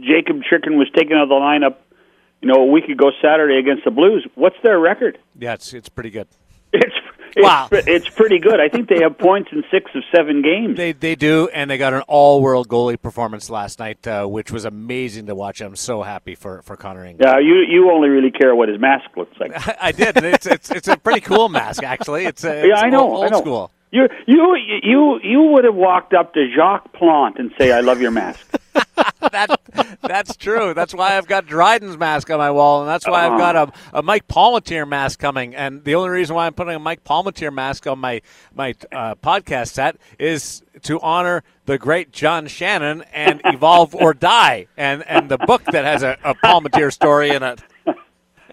[0.00, 1.76] Jacob Chychrun was taken out of the lineup,
[2.40, 5.18] you know, a week ago Saturday against the Blues, what's their record?
[5.38, 6.28] Yeah, it's it's pretty good.
[7.36, 7.68] It's Wow.
[7.70, 8.60] It's, it's pretty good.
[8.60, 10.76] I think they have points in six of seven games.
[10.76, 14.50] They they do, and they got an all world goalie performance last night, uh, which
[14.50, 15.60] was amazing to watch.
[15.60, 17.28] I'm so happy for for Connor Ingram.
[17.28, 19.52] Yeah, you you only really care what his mask looks like.
[19.82, 20.16] I did.
[20.16, 22.24] It's, it's it's a pretty cool mask, actually.
[22.24, 23.02] It's, uh, it's yeah, I know.
[23.02, 23.40] Old, old I know.
[23.40, 23.70] school.
[23.92, 28.00] You you you you would have walked up to Jacques Plante and say, "I love
[28.00, 28.55] your mask."
[29.32, 30.74] that that's true.
[30.74, 33.72] That's why I've got Dryden's mask on my wall, and that's why I've got a,
[33.98, 35.54] a Mike Palmateer mask coming.
[35.54, 38.22] And the only reason why I'm putting a Mike Palmateer mask on my
[38.54, 44.66] my uh, podcast set is to honor the great John Shannon and Evolve or Die,
[44.76, 47.60] and and the book that has a, a Palmateer story in it.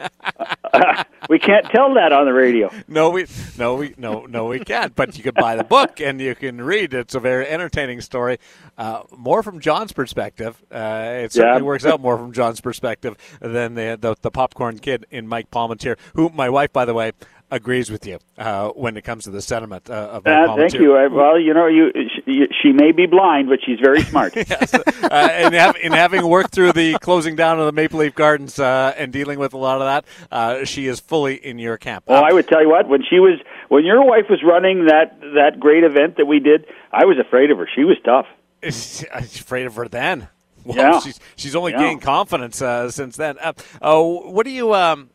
[1.29, 2.69] we can't tell that on the radio.
[2.87, 3.25] No, we
[3.57, 4.95] no we no no we can't.
[4.95, 6.93] But you can buy the book and you can read.
[6.93, 8.37] It's a very entertaining story.
[8.77, 10.61] Uh, more from John's perspective.
[10.71, 11.65] Uh, it certainly Yeah.
[11.65, 15.97] works out more from John's perspective than the, the the popcorn kid in Mike Palmateer,
[16.15, 17.11] who my wife, by the way,
[17.53, 20.97] agrees with you uh, when it comes to the sentiment uh, of Uh, thank you.
[20.97, 21.91] I, well, you know, you
[22.25, 24.35] she, she may be blind, but she's very smart.
[24.35, 24.73] yes.
[24.73, 28.57] uh, and have, in having worked through the closing down of the Maple Leaf Gardens
[28.59, 32.05] uh, and dealing with a lot of that, uh, she is fully in your camp.
[32.07, 33.39] Well, I would tell you what when she was
[33.69, 37.51] when your wife was running that that great event that we did, I was afraid
[37.51, 37.69] of her.
[37.73, 38.25] She was tough.
[38.63, 40.27] I was afraid of her then.
[40.65, 40.99] Well, Yeah.
[41.01, 41.79] she's she's only Yeah.
[41.79, 43.37] gained confidence uh, since then.
[43.39, 44.73] Uh, oh, what do you?
[44.73, 45.09] Um,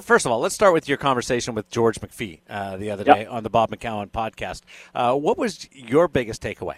[0.00, 3.16] first of all, let's start with your conversation with George McPhee uh, the other Yep.
[3.16, 4.62] day on the Bob McCown podcast.
[4.94, 6.76] Uh, what was your biggest takeaway?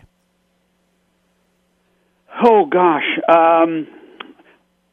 [2.42, 3.18] Oh gosh.
[3.28, 3.86] Um,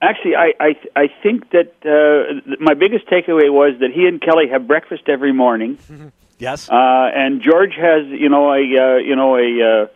[0.02, 4.48] actually, I I I think that uh, my biggest takeaway was that he and Kelly
[4.52, 5.78] have breakfast every morning,
[6.40, 6.70] Yes.
[6.70, 9.88] uh, and George has you know a uh, you know a uh,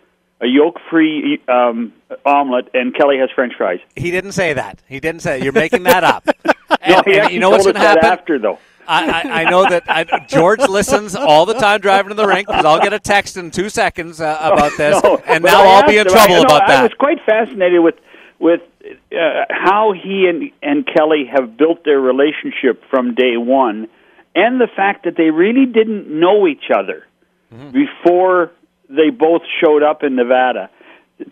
[0.41, 1.93] a yolk-free um,
[2.25, 3.79] omelet, and Kelly has French fries.
[3.95, 4.81] he didn't say that.
[4.87, 5.41] He didn't say.
[5.43, 6.27] You're making that up.
[6.81, 8.05] And, no, and you know what's going to happen?
[8.05, 8.59] after though.
[8.87, 12.47] I, I, I know that I, George listens all the time driving to the rink
[12.47, 15.87] because I'll get a text in two seconds uh, about this, No, and now I'll
[15.87, 16.79] be in him, trouble about no, that.
[16.79, 17.95] I was quite fascinated with
[18.39, 23.87] with uh, how he and and Kelly have built their relationship from day one,
[24.35, 27.05] and the fact that they really didn't know each other
[27.53, 27.71] Mm-hmm.
[27.71, 28.51] before
[28.87, 30.69] they both showed up in Nevada.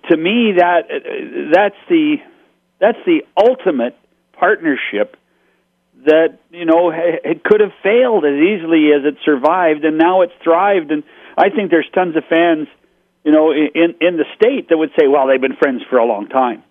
[0.10, 2.18] To me, that uh, that's the
[2.80, 3.96] that's the ultimate
[4.34, 5.16] partnership
[6.06, 10.34] that you know it could have failed as easily as it survived, and now it's
[10.44, 10.92] thrived.
[10.92, 11.04] And
[11.38, 12.68] I think there's tons of fans,
[13.24, 16.06] you know, in in the state that would say, "Well, they've been friends for a
[16.06, 16.64] long time."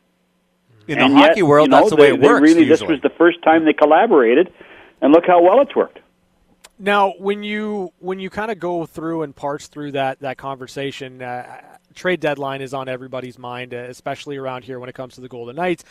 [0.88, 2.42] in the and hockey yet, world, you know, that's the way they, it they works.
[2.42, 4.52] Really, this was the first time they collaborated,
[5.00, 6.00] and look how well it's worked.
[6.78, 11.22] Now, when you when you kind of go through and parse through that that conversation,
[11.22, 11.60] uh,
[11.94, 15.28] trade deadline is on everybody's mind, uh, especially around here when it comes to the
[15.28, 15.84] Golden Knights.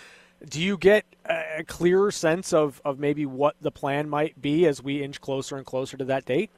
[0.47, 4.82] Do you get a clearer sense of, of maybe what the plan might be as
[4.84, 6.52] we inch closer and closer to that date?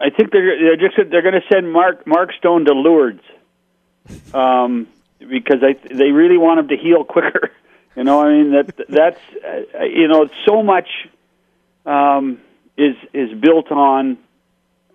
[0.00, 3.22] I think they're they're just they're going to send Mark Mark Stone to Lourdes,
[4.34, 7.50] um, because I they really want him to heal quicker.
[7.96, 10.88] You know, I mean that that's uh, you know so much
[11.86, 12.40] um,
[12.76, 14.18] is is built on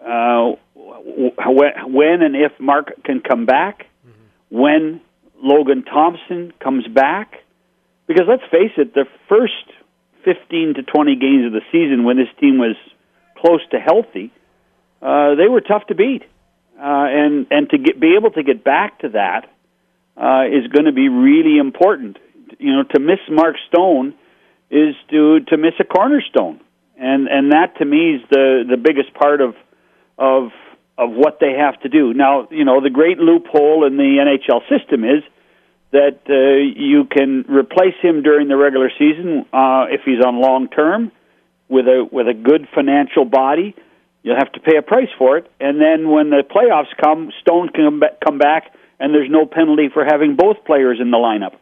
[0.05, 3.87] uh, when when and if Mark can come back,
[4.49, 4.99] when
[5.41, 7.41] Logan Thompson comes back,
[8.09, 9.63] because let's face it, the first
[10.25, 12.75] fifteen to twenty games of the season when this team was
[13.37, 14.33] close to healthy
[15.01, 16.23] uh, they were tough to beat,
[16.77, 19.45] uh, and and to get be able to get back to that
[20.17, 22.17] uh, is going to be really important.
[22.57, 24.13] You know, to miss Mark Stone
[24.69, 26.59] is to to miss a cornerstone,
[26.97, 29.55] and and that to me is the the biggest part of
[30.17, 30.51] of
[30.97, 32.13] of what they have to do.
[32.13, 35.23] Now, you know, the great loophole in the NHL system is
[35.91, 40.67] that uh, you can replace him during the regular season uh, if he's on long
[40.69, 41.11] term
[41.67, 43.75] with a with a good financial body.
[44.21, 47.69] You'll have to pay a price for it, and then when the playoffs come, Stone
[47.69, 51.55] can come back, and there's no penalty for having both players in the lineup.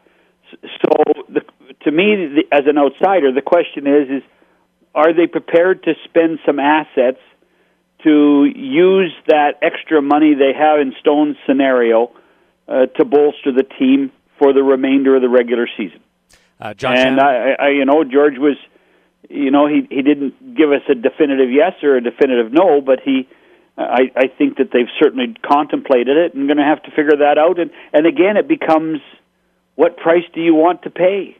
[0.50, 1.42] So, the,
[1.84, 4.22] to me, the, as an outsider, the question is: is
[4.94, 7.20] are they prepared to spend some assets
[8.02, 12.10] to use that extra money they have in Stone's scenario
[12.68, 16.00] uh, to bolster the team for the remainder of the regular season?
[16.60, 17.20] uh, John and Shannon.
[17.20, 18.56] I, I, you know, George was,
[19.28, 23.00] you know, he he didn't give us a definitive yes or a definitive no, but
[23.04, 23.28] he,
[23.76, 27.38] I, I think that they've certainly contemplated it and going to have to figure that
[27.38, 27.58] out.
[27.60, 29.00] And and again, it becomes,
[29.76, 31.36] what price do you want to pay?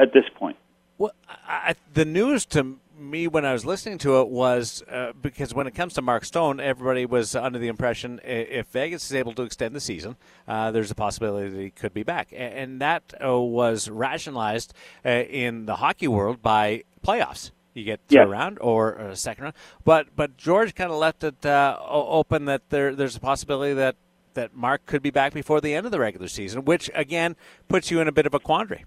[0.00, 0.56] At this point,
[0.96, 5.12] Well, I, I- the news to me when I was listening to it was uh,
[5.20, 9.14] because when it comes to Mark Stone, everybody was under the impression if Vegas is
[9.14, 12.80] able to extend the season, uh, there's a possibility that he could be back, and
[12.80, 17.50] that uh, was rationalized uh, in the hockey world by playoffs.
[17.74, 18.28] you get third Yes.
[18.28, 19.54] round or a second round.
[19.84, 23.96] But but George kind of left it uh, open that there there's a possibility that
[24.34, 27.36] that Mark could be back before the end of the regular season, which again
[27.68, 28.84] puts you in a bit of a quandary.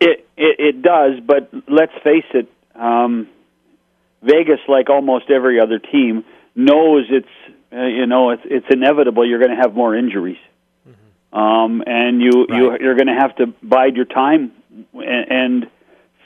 [0.00, 2.48] It, it it does, but let's face it.
[2.74, 3.28] Um,
[4.22, 7.26] Vegas, like almost every other team, knows it's
[7.72, 9.26] uh, you know it's it's inevitable.
[9.26, 10.38] You're going to have more injuries,
[11.32, 12.80] um, and you you Right.
[12.80, 14.52] you're going to have to bide your time
[14.94, 15.70] and, and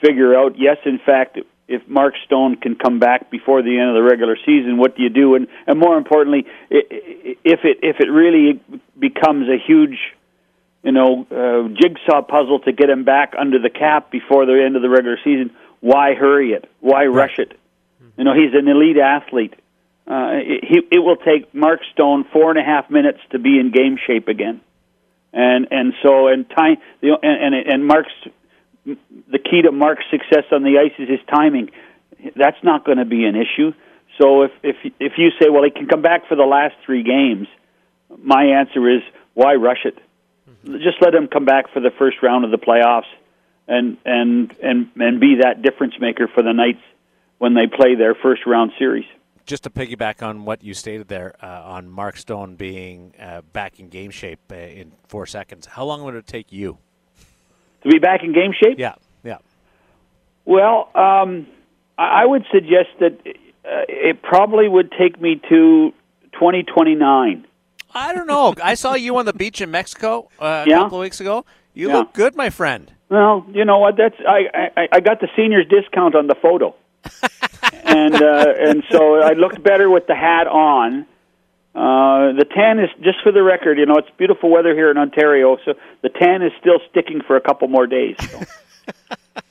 [0.01, 0.57] figure out.
[0.57, 4.37] Yes, in fact, if Mark Stone can come back before the end of the regular
[4.45, 5.35] season, what do you do?
[5.35, 8.61] And and more importantly, if it if it really
[8.99, 9.97] becomes a huge
[10.85, 14.75] you know, uh, jigsaw puzzle to get him back under the cap before the end
[14.75, 15.49] of the regular season.
[15.81, 16.69] Why hurry it?
[16.79, 17.59] Why rush it?
[18.17, 19.55] You know, he's an elite athlete.
[20.07, 23.59] Uh, it, he, it will take Mark Stone four and a half minutes to be
[23.59, 24.61] in game shape again,
[25.33, 28.13] and and so and time the and and, and Mark's
[28.85, 31.71] the key to Mark's success on the ice is his timing.
[32.35, 33.73] That's not going to be an issue.
[34.21, 37.01] So if if if you say, well, he can come back for the last three
[37.01, 37.47] games,
[38.21, 39.01] my answer is
[39.33, 39.97] why rush it?
[40.65, 43.09] Just let him come back for the first round of the playoffs,
[43.67, 46.81] and and and and be that difference maker for the Knights
[47.37, 49.05] when they play their first round series.
[49.45, 53.79] Just to piggyback on what you stated there uh, on Mark Stone being uh, back
[53.79, 56.79] in game shape uh, in four seconds, how long would it take you?
[57.83, 58.79] To be back in game shape?
[58.79, 59.37] Yeah, yeah.
[60.45, 61.45] Well, um,
[61.97, 65.93] I would suggest that uh, it probably would take me to
[66.33, 67.45] 2029.
[67.95, 68.53] I don't know.
[68.61, 71.45] I saw you on the beach in Mexico uh, a couple of weeks ago.
[71.73, 71.97] You Yeah.
[71.99, 72.91] look good, my friend.
[73.09, 73.95] Well, you know what?
[73.97, 76.75] That's I I, I got the seniors discount on the photo,
[77.83, 81.05] and uh, and so I looked better with the hat on.
[81.75, 83.77] Uh, the tan is just for the record.
[83.77, 87.35] You know, it's beautiful weather here in Ontario, so the tan is still sticking for
[87.35, 88.15] a couple more days.
[88.31, 88.39] So.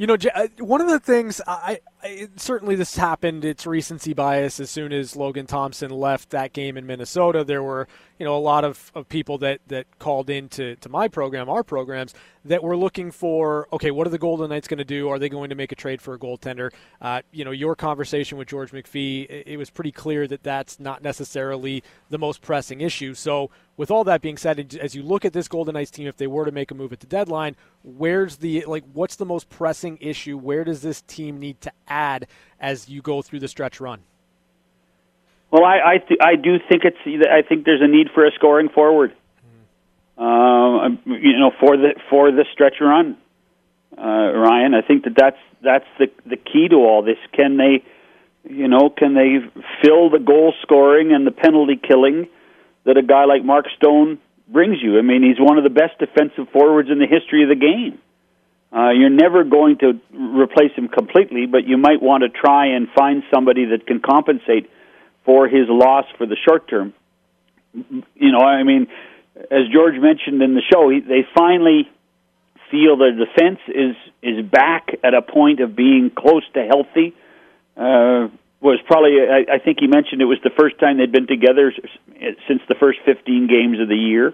[0.00, 3.44] You know, uh, one of the things I, I certainly this happened.
[3.44, 4.60] It's recency bias.
[4.60, 8.38] As soon as Logan Thompson left that game in Minnesota, there were you know a
[8.38, 12.76] lot of, of people that, that called into to my program, our programs, that were
[12.76, 15.08] looking for okay, what are the Golden Knights going to do?
[15.08, 16.72] Are they going to make a trade for a goaltender?
[17.00, 20.78] Uh, you know, your conversation with George McPhee, it, it was pretty clear that that's
[20.78, 23.14] not necessarily the most pressing issue.
[23.14, 26.16] So, with all that being said, as you look at this Golden Knights team, if
[26.16, 29.48] they were to make a move at the deadline, where's the like what's the most
[29.48, 30.36] pressing issue?
[30.36, 32.26] Where does this team need to add
[32.60, 34.00] as you go through the stretch run?
[35.50, 38.30] Well, I I, th- I do think it's I think there's a need for a
[38.32, 39.14] scoring forward.
[40.18, 43.16] Um, you know, for the for the stretch run,
[43.96, 44.74] uh, Ryan.
[44.74, 47.18] I think that that's that's the the key to all this.
[47.32, 47.84] Can they,
[48.48, 49.38] you know, can they
[49.82, 52.28] fill the goal scoring and the penalty killing
[52.84, 54.98] that a guy like Mark Stone brings you?
[54.98, 58.00] I mean, he's one of the best defensive forwards in the history of the game.
[58.70, 62.88] Uh, you're never going to replace him completely, but you might want to try and
[62.96, 64.70] find somebody that can compensate
[65.24, 66.92] for his loss for the short term.
[67.72, 68.88] You know, I mean,
[69.36, 71.88] as George mentioned in the show, he, they finally
[72.70, 77.14] feel the defense is is back at a point of being close to healthy.
[77.76, 78.28] Uh,
[78.60, 81.72] was probably I, I think he mentioned it was the first time they'd been together
[82.48, 84.28] since the first 15 games of the year.
[84.28, 84.32] Uh,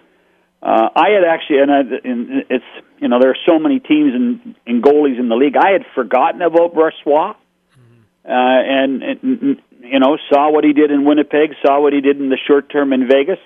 [0.65, 2.65] I had actually, and, I, and it's
[2.99, 5.57] you know there are so many teams and, and goalies in the league.
[5.57, 11.05] I had forgotten about Brossoit, uh, and, and you know saw what he did in
[11.05, 13.39] Winnipeg, saw what he did in the short term in Vegas.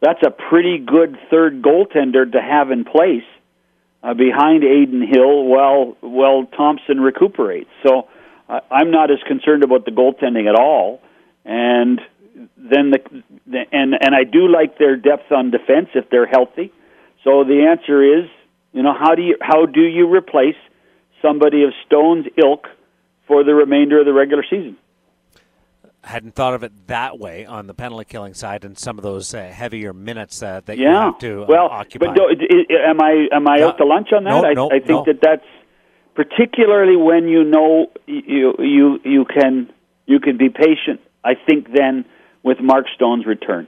[0.00, 3.24] That's a pretty good third goaltender to have in place
[4.02, 7.70] uh, behind Adin Hill while while Thompson recuperates.
[7.86, 8.08] So
[8.48, 11.00] uh, I'm not as concerned about the goaltending at all,
[11.44, 12.00] and
[12.56, 12.98] then the,
[13.46, 16.72] the and and I do like their depth on defense if they're healthy.
[17.22, 18.28] So the answer is,
[18.72, 20.56] you know, how do you how do you replace
[21.22, 22.66] somebody of Stone's ilk
[23.26, 24.76] for the remainder of the regular season?
[26.02, 29.32] Hadn't thought of it that way on the penalty killing side and some of those
[29.32, 32.06] uh, heavier minutes uh, that you have to uh, well, occupy.
[32.06, 32.22] but do,
[32.86, 33.68] am I am I No.
[33.68, 34.30] out to lunch on that?
[34.30, 35.46] No, I, no, I think that that's
[36.14, 39.70] particularly when you know you you you can
[40.06, 41.00] you can be patient.
[41.24, 42.04] I think then
[42.44, 43.66] with Mark Stone's return.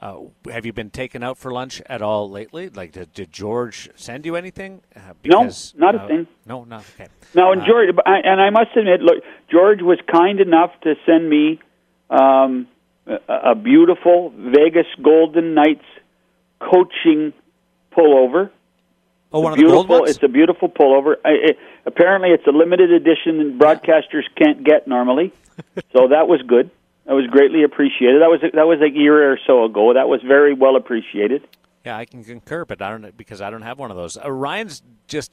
[0.00, 0.20] Uh,
[0.52, 2.68] have you been taken out for lunch at all lately?
[2.68, 4.80] Like, did, did George send you anything?
[4.94, 6.26] Uh, No, because, not a uh, thing.
[6.46, 7.08] No, not okay.
[7.34, 10.94] Now, and Uh, George, I- and I must admit, look, George was kind enough to
[11.04, 11.58] send me
[12.10, 12.68] um,
[13.08, 13.18] a,
[13.50, 15.84] a beautiful Vegas Golden Knights
[16.60, 17.32] coaching
[17.90, 18.50] pullover.
[19.32, 19.84] Oh, one of It's the beautiful.
[19.84, 20.10] gold ones.
[20.14, 21.16] It's a beautiful pullover.
[21.24, 25.32] I, it, apparently, it's a limited edition and broadcasters can't get normally,
[25.92, 26.70] so that was good.
[27.08, 28.20] That was greatly appreciated.
[28.20, 29.94] That was that was a year or so ago.
[29.94, 31.48] That was very well appreciated.
[31.84, 34.18] Yeah, I can concur, but I don't because I don't have one of those.
[34.18, 35.32] Uh, Ryan's just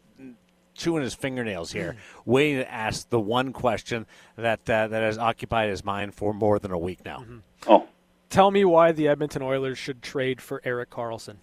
[0.74, 4.06] chewing his fingernails here, waiting to ask the one question
[4.38, 7.26] that uh, that has occupied his mind for more than a week now.
[7.68, 7.88] Oh,
[8.30, 11.36] Tell me why the Edmonton Oilers should trade for Erik Karlsson.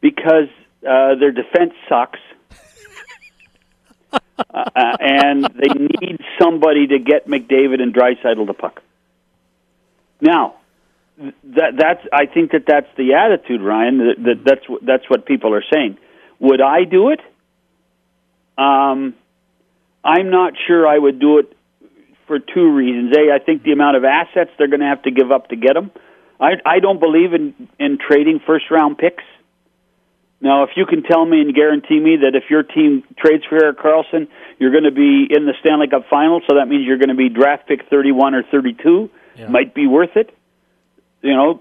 [0.00, 0.48] because
[0.88, 2.20] uh, their defense sucks,
[4.38, 8.82] uh, uh, and they need somebody to get McDavid and Draisaitl the puck.
[10.20, 10.56] Now,
[11.18, 13.98] that that's I think that that's the attitude, Ryan.
[13.98, 15.98] That, that that's that's what people are saying.
[16.38, 17.20] Would I do it?
[18.56, 19.14] Um,
[20.04, 21.56] I'm not sure I would do it
[22.26, 23.16] for two reasons.
[23.16, 25.56] A, I think the amount of assets they're going to have to give up to
[25.56, 25.90] get them.
[26.40, 29.24] I I don't believe in in trading first round picks.
[30.40, 33.56] Now, if you can tell me and guarantee me that if your team trades for
[33.56, 34.28] Erik Karlsson,
[34.58, 37.16] you're going to be in the Stanley Cup final, so that means you're going to
[37.16, 39.10] be draft pick 31 or 32,
[39.50, 40.32] might be worth it.
[41.22, 41.60] You know,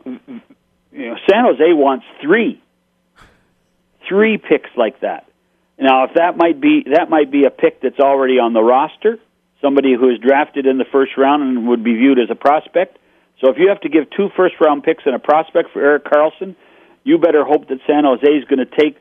[0.92, 2.62] you know, San Jose wants three,
[4.08, 5.26] three picks like that.
[5.80, 9.20] Now, if that might be that might be a pick that's already on the roster,
[9.62, 12.98] somebody who is drafted in the first round and would be viewed as a prospect.
[13.42, 16.06] So if you have to give two first round picks and a prospect for Erik
[16.06, 16.56] Karlsson,
[17.08, 19.00] you better hope that San Jose is going to take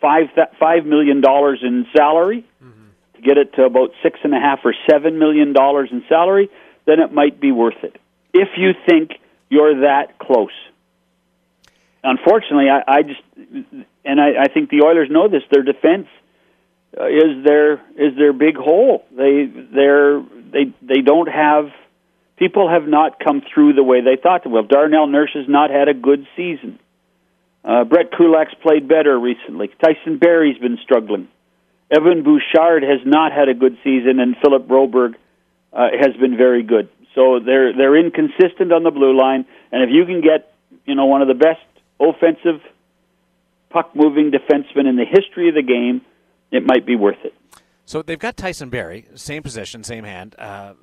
[0.00, 0.28] five
[0.60, 2.46] five million dollars in salary
[3.16, 6.48] to get it to about six and a half or seven million dollars in salary.
[6.86, 7.96] Then it might be worth it
[8.32, 9.18] if you think
[9.50, 10.52] you're that close.
[12.04, 13.20] Unfortunately, I, I just
[14.04, 15.42] and I, I think the Oilers know this.
[15.50, 16.06] Their defense
[16.96, 19.04] uh, is their is their big hole.
[19.10, 20.22] They they're
[20.52, 21.72] they they don't have
[22.36, 24.62] people have not come through the way they thought they will.
[24.62, 26.78] Darnell Nurse has not had a good season.
[27.64, 29.70] Uh, Brett Kulak's played better recently.
[29.82, 31.28] Tyson Barrie's been struggling.
[31.90, 35.14] Evan Bouchard has not had a good season, and Philip Broberg
[35.72, 36.88] uh, has been very good.
[37.14, 40.52] So they're they're inconsistent on the blue line, and if you can get
[40.84, 41.60] you know one of the best
[42.00, 42.60] offensive
[43.70, 46.02] puck moving defensemen in the history of the game,
[46.50, 47.34] it might be worth it.
[47.86, 50.34] So they've got Tyson Barrie, same position, same hand.
[50.38, 50.74] Uh,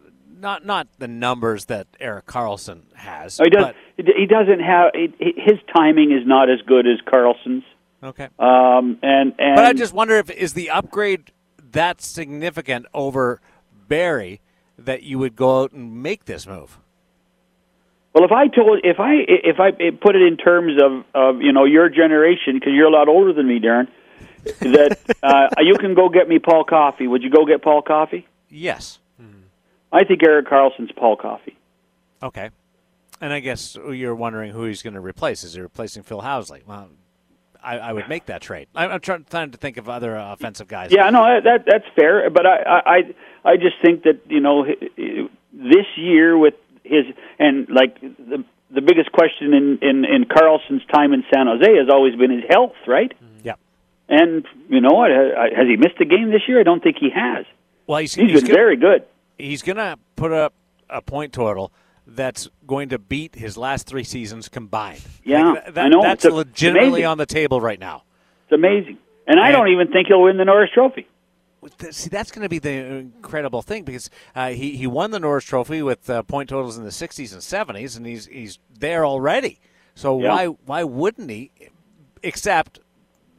[0.42, 3.39] not not the numbers that Erik Karlsson has.
[3.39, 3.74] Oh, he does.
[3.98, 7.64] but- He doesn't have he- his timing is not as good as Karlsson's.
[8.04, 8.28] okay.
[8.39, 11.32] Um, and and But I just wonder if is the upgrade
[11.72, 13.39] that significant over
[13.88, 14.42] Barrie
[14.78, 16.80] that you would go out and make this move.
[18.14, 21.52] well, if I told if I if I put it in terms of of you
[21.54, 23.88] know your generation because you're a lot older than me, Darren,
[24.62, 27.06] that uh, you can go get me Paul Coffey.
[27.08, 28.28] Would you go get Paul Coffey?
[28.50, 29.00] Yes.
[29.92, 31.58] I think Erik Karlsson's Paul Coffey.
[32.24, 32.50] Okay.
[33.20, 35.44] And I guess you're wondering who he's going to replace.
[35.44, 36.66] Is he replacing Phil Housley?
[36.66, 36.89] Well,
[37.64, 38.68] I, I would make that trade.
[38.74, 40.92] I, I'm trying, trying to think of other uh, offensive guys.
[40.92, 42.30] Yeah, no, that that's fair.
[42.30, 43.16] But I I
[43.52, 44.66] I just think that you know
[45.54, 47.06] this year with his
[47.38, 51.89] and like the the biggest question in in in Karlsson's time in San Jose has
[51.89, 53.14] always been his health, right?
[53.44, 53.56] Yeah.
[54.10, 55.12] And you know what?
[55.12, 56.60] Has he missed a game this year?
[56.60, 57.46] I don't think he has.
[57.86, 59.06] Well, he's, He's he's been gonna, very good.
[59.42, 60.54] He's going to put up
[60.89, 61.72] a point total
[62.08, 65.02] that's going to beat his last three seasons combined.
[65.24, 66.02] Yeah, Like, that, I know.
[66.02, 67.06] That's a- legitimately amazing.
[67.06, 68.04] on the table right now.
[68.46, 68.98] It's amazing.
[69.28, 71.08] And I And- don't even think he'll win the Norris Trophy.
[71.92, 75.46] See, that's going to be the incredible thing because uh, he he won the Norris
[75.46, 79.60] Trophy with uh, point totals in the 60s and 70s, and he's he's there already.
[79.94, 80.30] So Yeah.
[80.34, 81.52] why why wouldn't he?
[82.24, 82.80] Except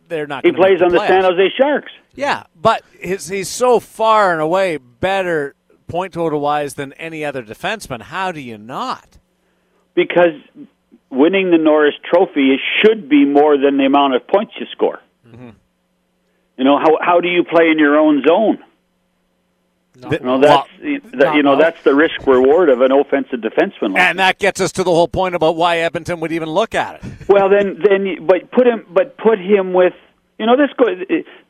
[0.07, 0.47] they're not.
[0.47, 0.99] He plays on the.
[1.05, 1.91] San Jose Sharks.
[2.15, 5.57] Yeah, but his, he's so far and away better
[5.93, 8.01] point total wise than any other defenseman.
[8.03, 9.19] How do you not?
[9.95, 10.33] because
[11.11, 15.01] winning the Norris Trophy should be more than the amount of points you score.
[15.29, 15.51] Mm-hmm.
[16.57, 18.59] You know how how do you play in your own zone?
[20.01, 20.69] Th- You know that's
[21.13, 21.59] that, you know well.
[21.59, 23.93] that's the risk reward of an offensive defenseman.
[23.93, 26.75] Like and that gets us to the whole point about why Edmonton would even look
[26.75, 27.13] at it.
[27.29, 29.93] well, then then but put him but put him with
[30.39, 30.97] you know this goes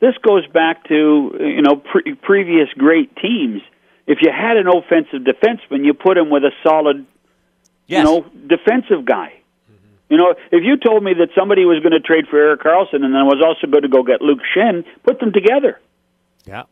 [0.01, 3.61] this goes back to you know pre- previous great teams.
[4.05, 7.05] If you had an offensive defenseman, you put him with a solid
[7.87, 7.99] Yes.
[7.99, 9.33] you know, defensive guy.
[9.69, 9.87] Mm-hmm.
[10.09, 13.03] You know, if you told me that somebody was going to trade for Erik Karlsson
[13.03, 15.79] and then was also going to go get Luke Schenn, put them together,
[16.45, 16.63] yeah.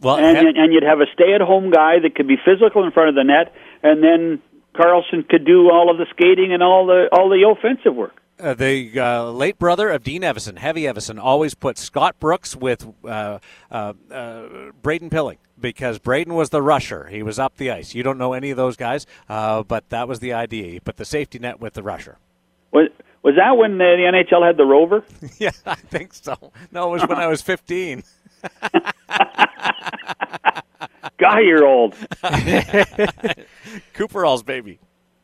[0.00, 3.08] Well, and Ed- and you'd have a stay-at-home guy that could be physical in front
[3.08, 4.42] of the net, and then
[4.74, 8.14] Karlsson could do all of the skating and all the all the offensive work.
[8.38, 12.86] Uh, the uh, late brother of Dean Evason, Heavy Evison, always put Scott Brooks with
[13.02, 13.38] uh,
[13.70, 14.42] uh, uh,
[14.82, 17.06] Braden Pilling because Braden was the rusher.
[17.06, 17.94] He was up the ice.
[17.94, 20.66] You don't know any of those guys, uh, but that was the idea.
[20.66, 22.18] You put the safety net with the rusher.
[22.72, 22.88] Was
[23.22, 25.02] was that when the, the NHL had the Rover?
[25.38, 26.52] yeah, I think so.
[26.70, 28.04] No, it was when I was 15.
[31.18, 31.96] Guy, you're old.
[33.94, 34.78] Cooper All's baby.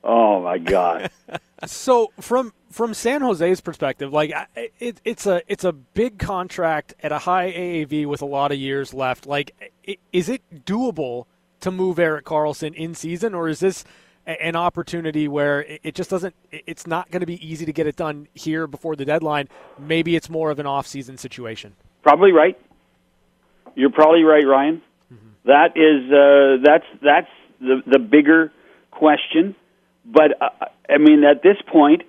[0.04, 1.10] Oh my God!
[1.64, 6.92] So from from San Jose's perspective, like I- it, it's a it's a big contract
[7.04, 9.26] at a high AAV with a lot of years left.
[9.26, 9.54] Like,
[10.12, 11.26] is it doable
[11.60, 13.84] to move Erik Karlsson in season, or is this
[14.26, 16.34] an opportunity where it it just doesn't?
[16.50, 19.48] It's not going to be easy to get it done here before the deadline.
[19.78, 21.76] Maybe it's more of an off-season situation.
[22.02, 22.58] Probably right.
[23.76, 24.82] You're probably right, Ryan.
[25.44, 27.30] That is uh, that's that's
[27.60, 28.52] the the bigger
[28.90, 29.54] question.
[30.04, 32.02] But uh, I mean, at this point,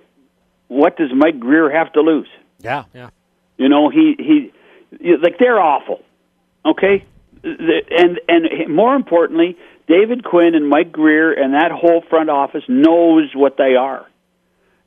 [0.68, 2.28] what does Mike Grier have to lose?
[2.60, 2.84] Yeah.
[2.94, 3.10] Yeah.
[3.56, 6.02] You know, he he like they're awful.
[6.66, 7.04] Okay,
[7.42, 13.30] and and more importantly, David Quinn and Mike Grier and that whole front office knows
[13.34, 14.06] what they are,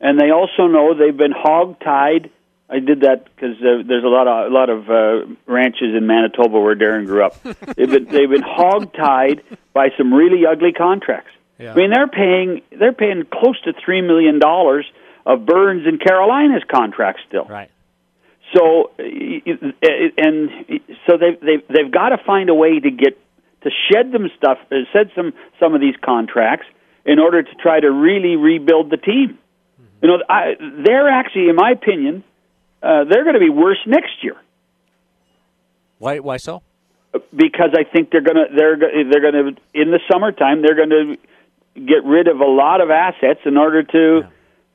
[0.02, 2.32] and they also know they've been hog-tied.
[2.70, 6.06] I did that because uh, there's a lot of a lot of uh, ranches in
[6.08, 7.42] Manitoba where Darren grew up.
[7.44, 9.44] they've been they've been hog-tied
[9.74, 11.32] by some really ugly contracts.
[11.58, 11.74] Yeah.
[11.74, 14.86] I mean, they're paying they're paying close to three million dollars
[15.26, 17.46] of Burns and Carolina's contracts still.
[17.46, 17.72] Right.
[18.56, 20.50] So, and
[21.06, 23.20] so they they they've got to find a way to get
[23.64, 26.68] to shed them stuff, uh, shed some some of these contracts
[27.06, 29.40] in order to try to really rebuild the team.
[30.02, 30.56] You know, I,
[30.86, 32.24] they're actually, in my opinion,
[32.84, 34.36] uh, they're going to be worse next year
[35.98, 36.20] Why?
[36.20, 36.62] Why so?
[37.36, 40.90] because I think they're going to they're they're going to in the summertime they're going
[40.90, 41.18] to
[41.86, 44.28] get rid of a lot of assets in order to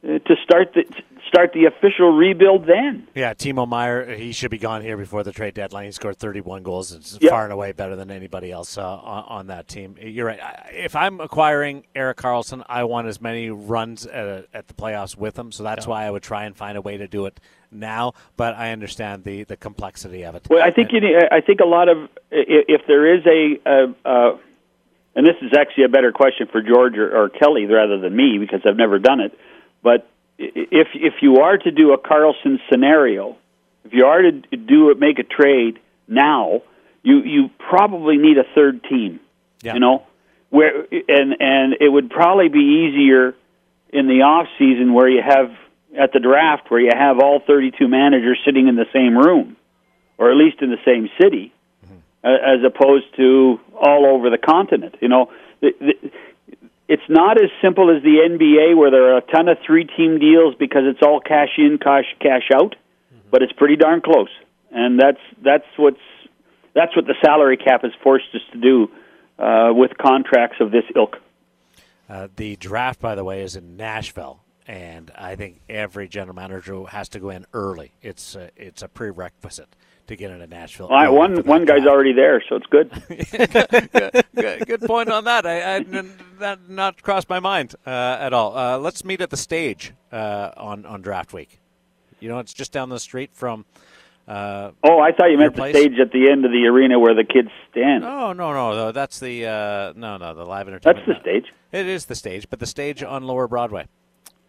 [0.04, 0.84] uh, to start the
[1.28, 3.06] start the official rebuild then.
[3.14, 5.86] Yeah, Timo Meier, he should be gone here before the trade deadline.
[5.86, 6.92] He scored 31 goals.
[6.92, 7.30] It's Yep.
[7.30, 9.96] far and away better than anybody else uh, on, on that team.
[10.00, 10.40] You're right.
[10.72, 15.38] If I'm acquiring Erik Karlsson, I want as many runs at, at the playoffs with
[15.38, 15.52] him.
[15.52, 17.40] So that's why I would try and find a way to do it
[17.70, 18.12] now.
[18.36, 20.48] But I understand the, the complexity of it.
[20.50, 24.36] Well, I think you need, I think a lot of if there is a, uh,
[25.14, 28.38] and this is actually a better question for George or, or Kelly rather than me
[28.38, 29.38] because I've never done it.
[29.82, 30.08] But
[30.38, 33.36] if if you are to do a Karlsson scenario,
[33.84, 36.62] if you are to do it, make a trade now,
[37.02, 39.20] you you probably need a third team.
[39.62, 39.74] Yeah.
[39.74, 40.06] You know,
[40.50, 43.34] where and and it would probably be easier
[43.92, 45.50] in the off season where you have
[45.98, 49.56] at the draft where you have all 32 managers sitting in the same room
[50.16, 51.52] or at least in the same city
[52.24, 55.30] as opposed to all over the continent you know?
[56.88, 60.18] It's not as simple as the NBA where there are a ton of three team
[60.18, 62.74] deals because it's all cash in cash cash out
[63.32, 64.28] but it's pretty darn close.
[64.70, 65.98] And that's that's what's
[66.74, 68.90] that's what the salary cap has forced us to do
[69.42, 71.16] uh, with contracts of this ilk.
[72.08, 76.84] Uh, the draft, by the way, is in Nashville, and I think every general manager
[76.84, 77.92] has to go in early.
[78.02, 79.74] It's a, it's a prerequisite
[80.08, 80.88] to get into Nashville.
[80.88, 81.88] Well, I, early one for one guy's draft.
[81.88, 82.90] already there, so it's good.
[84.34, 85.46] good, good point on that.
[85.46, 85.80] I
[86.38, 87.90] that not crossed my mind uh,
[88.20, 88.56] at all.
[88.56, 91.60] Uh, let's meet at the stage uh, on on draft week.
[92.20, 93.64] You know, it's just down the street from.
[94.28, 97.12] Uh, Oh, I thought you meant the stage at the end of the arena where
[97.14, 98.04] the kids stand.
[98.04, 101.06] oh no, no, no, that's the uh, no, no, the live entertainment.
[101.06, 101.52] That's the stage.
[101.72, 103.86] It is the stage, but the stage on Lower Broadway.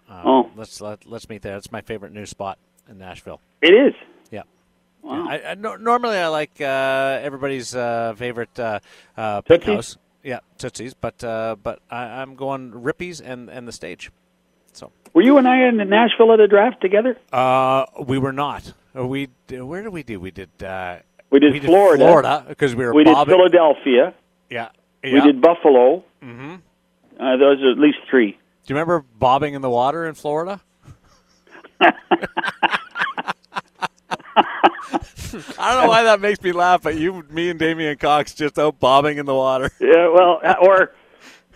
[0.10, 0.52] Um, Oh.
[0.56, 1.56] let's let, let's meet there.
[1.58, 3.40] It's my favorite new spot in Nashville.
[3.64, 3.94] It is.
[4.30, 4.44] Yeah.
[5.04, 5.28] Wow.
[5.28, 8.80] I, I, no, normally, I like uh, everybody's uh, favorite uh,
[9.18, 9.98] uh, Tootsie's?
[10.24, 10.94] Yeah, Tootsie's.
[10.94, 14.12] But uh, but I, I'm going Rippy's and, and the stage.
[14.72, 17.18] So Were you and I in Nashville at a draft together?
[17.34, 18.74] uh, we were not.
[18.94, 20.20] We where did we do?
[20.20, 20.50] We did.
[20.64, 20.98] Uh,
[21.30, 22.06] We did Florida.
[22.06, 22.94] Florida because we were.
[22.94, 23.16] We did.
[23.28, 24.14] Philadelphia.
[24.50, 24.70] Yeah.
[25.04, 26.04] We did Buffalo.
[26.24, 26.56] Mm-hmm.
[27.20, 28.32] Uh, those are at least three.
[28.32, 30.62] Do you remember bobbing in the water in Florida?
[35.60, 38.58] I don't know why that makes me laugh, but you, me, and Damien Cox just
[38.60, 39.72] out bobbing in the water.
[39.80, 40.94] Yeah, well, uh, or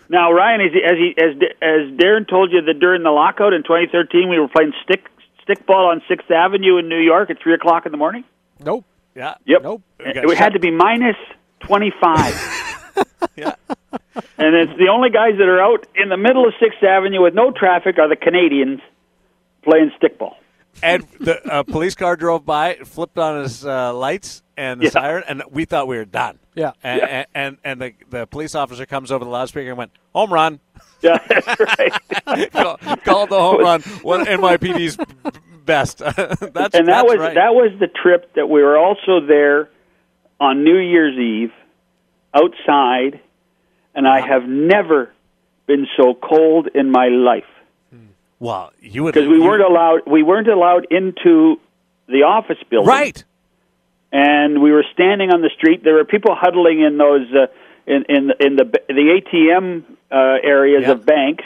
[0.08, 3.52] now Ryan, as he, as he, as as Darren told you that during the lockout
[3.52, 5.04] in 2013, we were playing stick
[5.46, 8.24] stickball on Sixth Avenue in New York at three o'clock in the morning.
[8.60, 8.84] Nope.
[9.14, 9.34] Yeah.
[9.46, 9.62] Yep.
[9.62, 9.82] Nope.
[9.98, 11.16] We It had to be minus
[11.60, 12.54] 25.
[13.36, 13.54] Yeah.
[14.36, 17.34] and it's the only guys that are out in the middle of Sixth Avenue with
[17.34, 18.80] no traffic are the Canadians
[19.62, 20.34] playing stickball.
[20.82, 24.90] And the uh, police car drove by, flipped on his uh, lights and the Yeah.
[24.90, 26.38] siren, and we thought we were done.
[26.54, 26.72] Yeah.
[26.82, 30.32] And and, and, and the, the police officer comes over the loudspeaker and went, "Home
[30.32, 30.60] run."
[31.00, 32.50] Yeah, that's right.
[32.52, 33.82] Call, called the home run.
[34.02, 34.96] One NYPD's
[35.64, 35.98] best.
[35.98, 37.34] that's and that that's was right.
[37.36, 39.68] that was the trip that we were also there
[40.40, 41.52] on New Year's Eve
[42.34, 43.20] outside,
[43.94, 45.12] and I have never
[45.66, 47.44] been so cold in my life
[48.40, 51.60] well, you would because we weren't allowed we weren't allowed into
[52.06, 52.88] the office building.
[52.88, 53.24] right.
[54.12, 55.82] and we were standing on the street.
[55.84, 57.46] There were people huddling in those uh,
[57.86, 60.92] in in in the the ATM uh, areas Yeah.
[60.92, 61.44] of banks,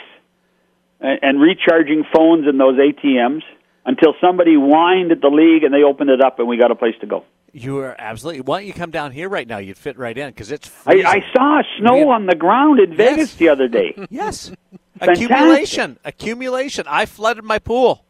[0.99, 3.43] and, and recharging phones in those ATMs
[3.85, 6.75] until somebody whined at the league and they opened it up and we got a
[6.75, 7.25] place to go.
[7.55, 8.41] You are absolutely.
[8.41, 9.59] Why don't you come down here right now?
[9.59, 10.71] You'd fit right in because it's.
[10.87, 10.93] I.
[11.05, 12.05] I saw snow Yeah.
[12.05, 13.35] on the ground in Vegas Yes.
[13.35, 13.93] the other day.
[14.09, 14.51] Yes.
[14.99, 15.29] Fantastic.
[15.29, 15.97] accumulation.
[16.03, 16.85] Accumulation.
[16.87, 18.03] I flooded my pool.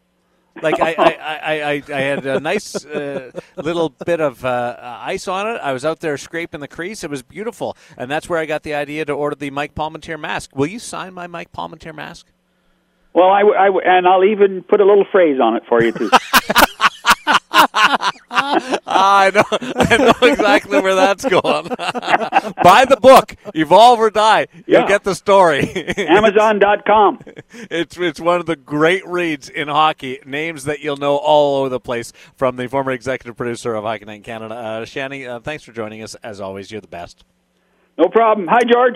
[0.62, 4.98] Like I, I, I, I, I had a nice uh, little bit of uh, uh,
[5.02, 5.60] ice on it.
[5.60, 7.04] I was out there scraping the crease.
[7.04, 10.20] It was beautiful, and that's where I got the idea to order the Mike Palmateer
[10.20, 10.56] mask.
[10.56, 12.28] Will you sign my Mike Palmateer mask?
[13.14, 15.64] Well, I, I, w- I w- and I'll even put a little phrase on it
[15.68, 16.10] for you too.
[18.34, 19.44] I know,
[19.76, 21.68] I know exactly where that's going.
[21.68, 24.48] Buy the book, Evolve or Die.
[24.66, 25.94] You'll get the story.
[25.98, 27.20] Amazon.com.
[27.70, 30.20] It's it's one of the great reads in hockey.
[30.26, 34.06] Names that you'll know all over the place from the former executive producer of Hockey
[34.06, 35.28] Night in Canada, uh, Shani.
[35.28, 36.16] Uh, thanks for joining us.
[36.16, 37.24] As always, you're the best.
[37.98, 38.48] No problem.
[38.48, 38.96] Hi, George.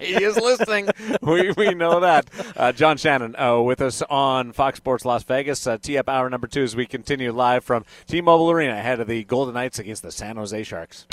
[0.00, 0.88] He is listening.
[1.22, 2.28] We, we know that.
[2.56, 5.66] Uh, John Shannon uh, with us on Fox Sports Las Vegas.
[5.66, 9.08] Uh, tee up hour number two as we continue live from T-Mobile Arena ahead of
[9.08, 11.06] the Golden Knights against the San Jose Sharks.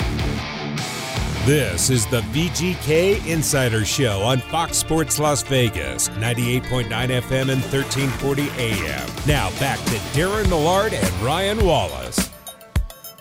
[1.44, 8.48] This is the VGK Insider Show on Fox Sports Las Vegas, 98.9 FM and 1340
[8.56, 9.08] AM.
[9.26, 12.30] Now back to Darren Millard and Ryan Wallace.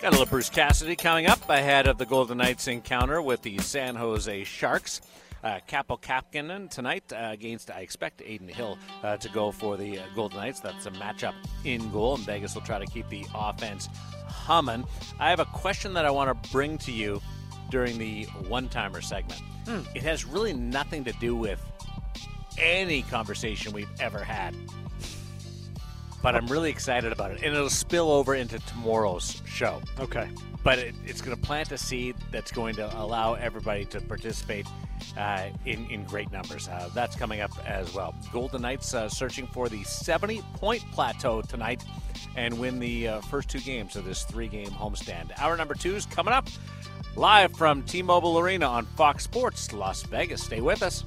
[0.03, 3.57] Got a little Bruce Cassidy coming up ahead of the Golden Knights encounter with the
[3.59, 4.99] San Jose Sharks.
[5.41, 9.99] Uh, Kaapo Kähkönen tonight uh, against, I expect, Adin Hill uh, to go for the
[9.99, 10.59] uh, Golden Knights.
[10.59, 13.87] That's a matchup in goal, and Vegas will try to keep the offense
[14.27, 14.83] humming.
[15.21, 17.21] I have a question that I want to bring to you
[17.69, 19.41] during the one timer segment.
[19.95, 21.63] It has really nothing to do with
[22.57, 24.53] any conversation we've ever had
[26.23, 29.81] but I'm really excited about it, and it'll spill over into tomorrow's show.
[29.99, 30.29] Okay.
[30.63, 34.65] But it, it's going to plant a seed that's going to allow everybody to participate
[35.17, 36.69] uh, in in great numbers.
[36.69, 38.15] Uh, that's coming up as well.
[38.31, 41.83] Golden Knights uh, searching for the 70 point plateau tonight,
[42.37, 45.37] and win the uh, first two games of this three game homestand.
[45.37, 46.47] Hour number two is coming up
[47.17, 50.43] live from T-Mobile Arena on Fox Sports Las Vegas.
[50.43, 51.03] Stay with us.